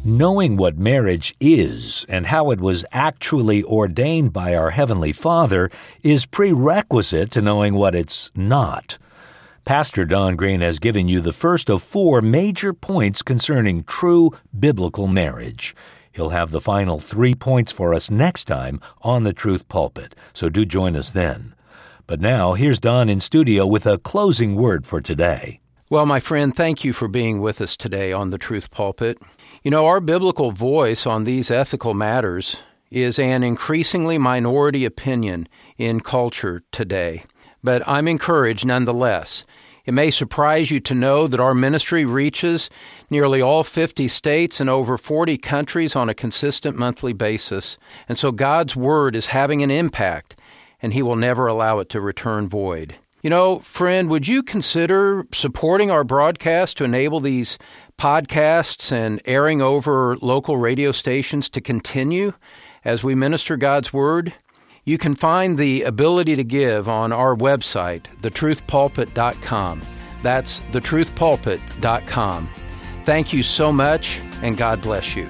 Knowing 0.04 0.56
what 0.58 0.78
marriage 0.78 1.34
is 1.40 2.06
and 2.10 2.28
how 2.28 2.52
it 2.52 2.60
was 2.60 2.86
actually 2.92 3.64
ordained 3.64 4.34
by 4.34 4.54
our 4.54 4.70
Heavenly 4.70 5.14
Father 5.14 5.72
is 6.04 6.28
prerequisite 6.28 7.32
to 7.32 7.42
knowing 7.42 7.74
what 7.74 7.96
it's 7.96 8.30
not. 8.36 8.98
Pastor 9.64 10.06
Don 10.06 10.36
Green 10.36 10.62
has 10.62 10.78
given 10.78 11.08
you 11.08 11.22
the 11.22 11.34
first 11.34 11.72
of 11.72 11.82
four 11.82 12.22
major 12.22 12.72
points 12.72 13.24
concerning 13.24 13.84
true 13.86 14.32
biblical 14.60 15.08
marriage. 15.08 15.74
He'll 16.16 16.30
have 16.30 16.52
the 16.52 16.62
final 16.62 17.02
three 17.02 17.36
points 17.36 17.74
for 17.74 17.94
us 17.94 18.10
next 18.10 18.46
time 18.46 18.80
on 19.02 19.24
the 19.24 19.34
Truth 19.34 19.68
Pulpit, 19.68 20.16
so 20.34 20.48
do 20.48 20.66
join 20.66 20.96
us 20.96 21.10
then. 21.10 21.54
But 22.08 22.22
now, 22.22 22.54
here's 22.54 22.80
Don 22.80 23.10
in 23.10 23.20
studio 23.20 23.66
with 23.66 23.86
a 23.86 23.98
closing 23.98 24.56
word 24.56 24.88
for 24.88 25.02
today. 25.02 25.60
Well, 25.90 26.06
my 26.06 26.22
friend, 26.22 26.56
thank 26.56 26.86
you 26.86 26.94
for 26.94 27.10
being 27.10 27.42
with 27.42 27.60
us 27.60 27.76
today 27.76 28.14
on 28.14 28.30
the 28.30 28.38
Truth 28.38 28.72
Pulpit. 28.72 29.18
You 29.62 29.72
know, 29.72 29.88
our 29.88 30.00
biblical 30.00 30.52
voice 30.52 31.06
on 31.06 31.26
these 31.26 31.52
ethical 31.52 31.94
matters 31.94 32.58
is 32.90 33.20
an 33.20 33.44
increasingly 33.44 34.18
minority 34.18 34.86
opinion 34.86 35.50
in 35.78 36.00
culture 36.00 36.64
today. 36.72 37.26
But 37.62 37.84
I'm 37.86 38.08
encouraged 38.08 38.66
nonetheless. 38.66 39.44
It 39.86 39.94
may 39.94 40.10
surprise 40.10 40.72
you 40.72 40.80
to 40.82 40.96
know 40.96 41.28
that 41.28 41.40
our 41.40 41.54
ministry 41.54 42.06
reaches 42.06 42.70
nearly 43.10 43.42
all 43.42 43.64
50 43.64 44.08
states 44.08 44.60
and 44.60 44.70
over 44.70 44.98
40 44.98 45.38
countries 45.38 45.96
on 45.96 46.10
a 46.10 46.16
consistent 46.16 46.78
monthly 46.78 47.14
basis. 47.14 47.78
And 48.10 48.18
so 48.18 48.32
God's 48.32 48.76
Word 48.76 49.16
is 49.16 49.28
having 49.28 49.62
an 49.62 49.70
impact, 49.70 50.36
and 50.82 50.94
He 50.94 51.04
will 51.04 51.16
never 51.16 51.46
allow 51.46 51.80
it 51.80 51.90
to 51.90 52.02
return 52.02 52.50
void. 52.50 52.96
You 53.22 53.30
know, 53.30 53.60
friend, 53.60 54.10
would 54.10 54.28
you 54.28 54.44
consider 54.44 55.26
supporting 55.32 55.90
our 55.90 56.04
broadcast 56.04 56.78
to 56.78 56.84
enable 56.84 57.20
these 57.20 57.58
podcasts 57.98 58.92
and 58.92 59.22
airing 59.26 59.62
over 59.62 60.18
local 60.18 60.58
radio 60.58 60.92
stations 60.92 61.50
to 61.50 61.62
continue 61.62 62.34
as 62.84 63.04
we 63.04 63.16
minister 63.16 63.58
God's 63.58 63.94
Word? 63.94 64.34
You 64.88 65.00
can 65.00 65.16
find 65.16 65.58
the 65.58 65.82
ability 65.82 66.36
to 66.36 66.44
give 66.44 66.88
on 66.88 67.12
our 67.12 67.36
website, 67.36 68.04
thetruthpulpit.com. 68.22 69.82
That's 70.22 70.62
thetruthpulpit.com. 70.72 72.50
Thank 73.04 73.34
you 73.34 73.42
so 73.42 73.72
much, 73.72 74.22
and 74.44 74.56
God 74.56 74.82
bless 74.82 75.16
you. 75.16 75.28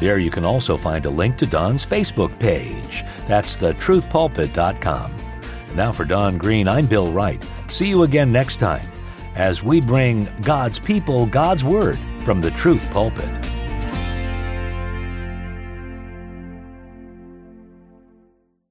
There 0.00 0.18
you 0.18 0.30
can 0.30 0.46
also 0.46 0.78
find 0.78 1.04
a 1.04 1.10
link 1.10 1.36
to 1.38 1.46
Don's 1.46 1.84
Facebook 1.84 2.38
page. 2.38 3.04
That's 3.28 3.56
thetruthpulpit.com. 3.56 5.14
Now 5.74 5.92
for 5.92 6.06
Don 6.06 6.38
Green, 6.38 6.66
I'm 6.66 6.86
Bill 6.86 7.12
Wright. 7.12 7.42
See 7.68 7.88
you 7.88 8.04
again 8.04 8.32
next 8.32 8.56
time 8.56 8.86
as 9.34 9.62
we 9.62 9.82
bring 9.82 10.26
God's 10.40 10.78
people 10.78 11.26
God's 11.26 11.64
Word 11.64 11.98
from 12.22 12.40
the 12.40 12.50
Truth 12.52 12.90
Pulpit. 12.92 13.28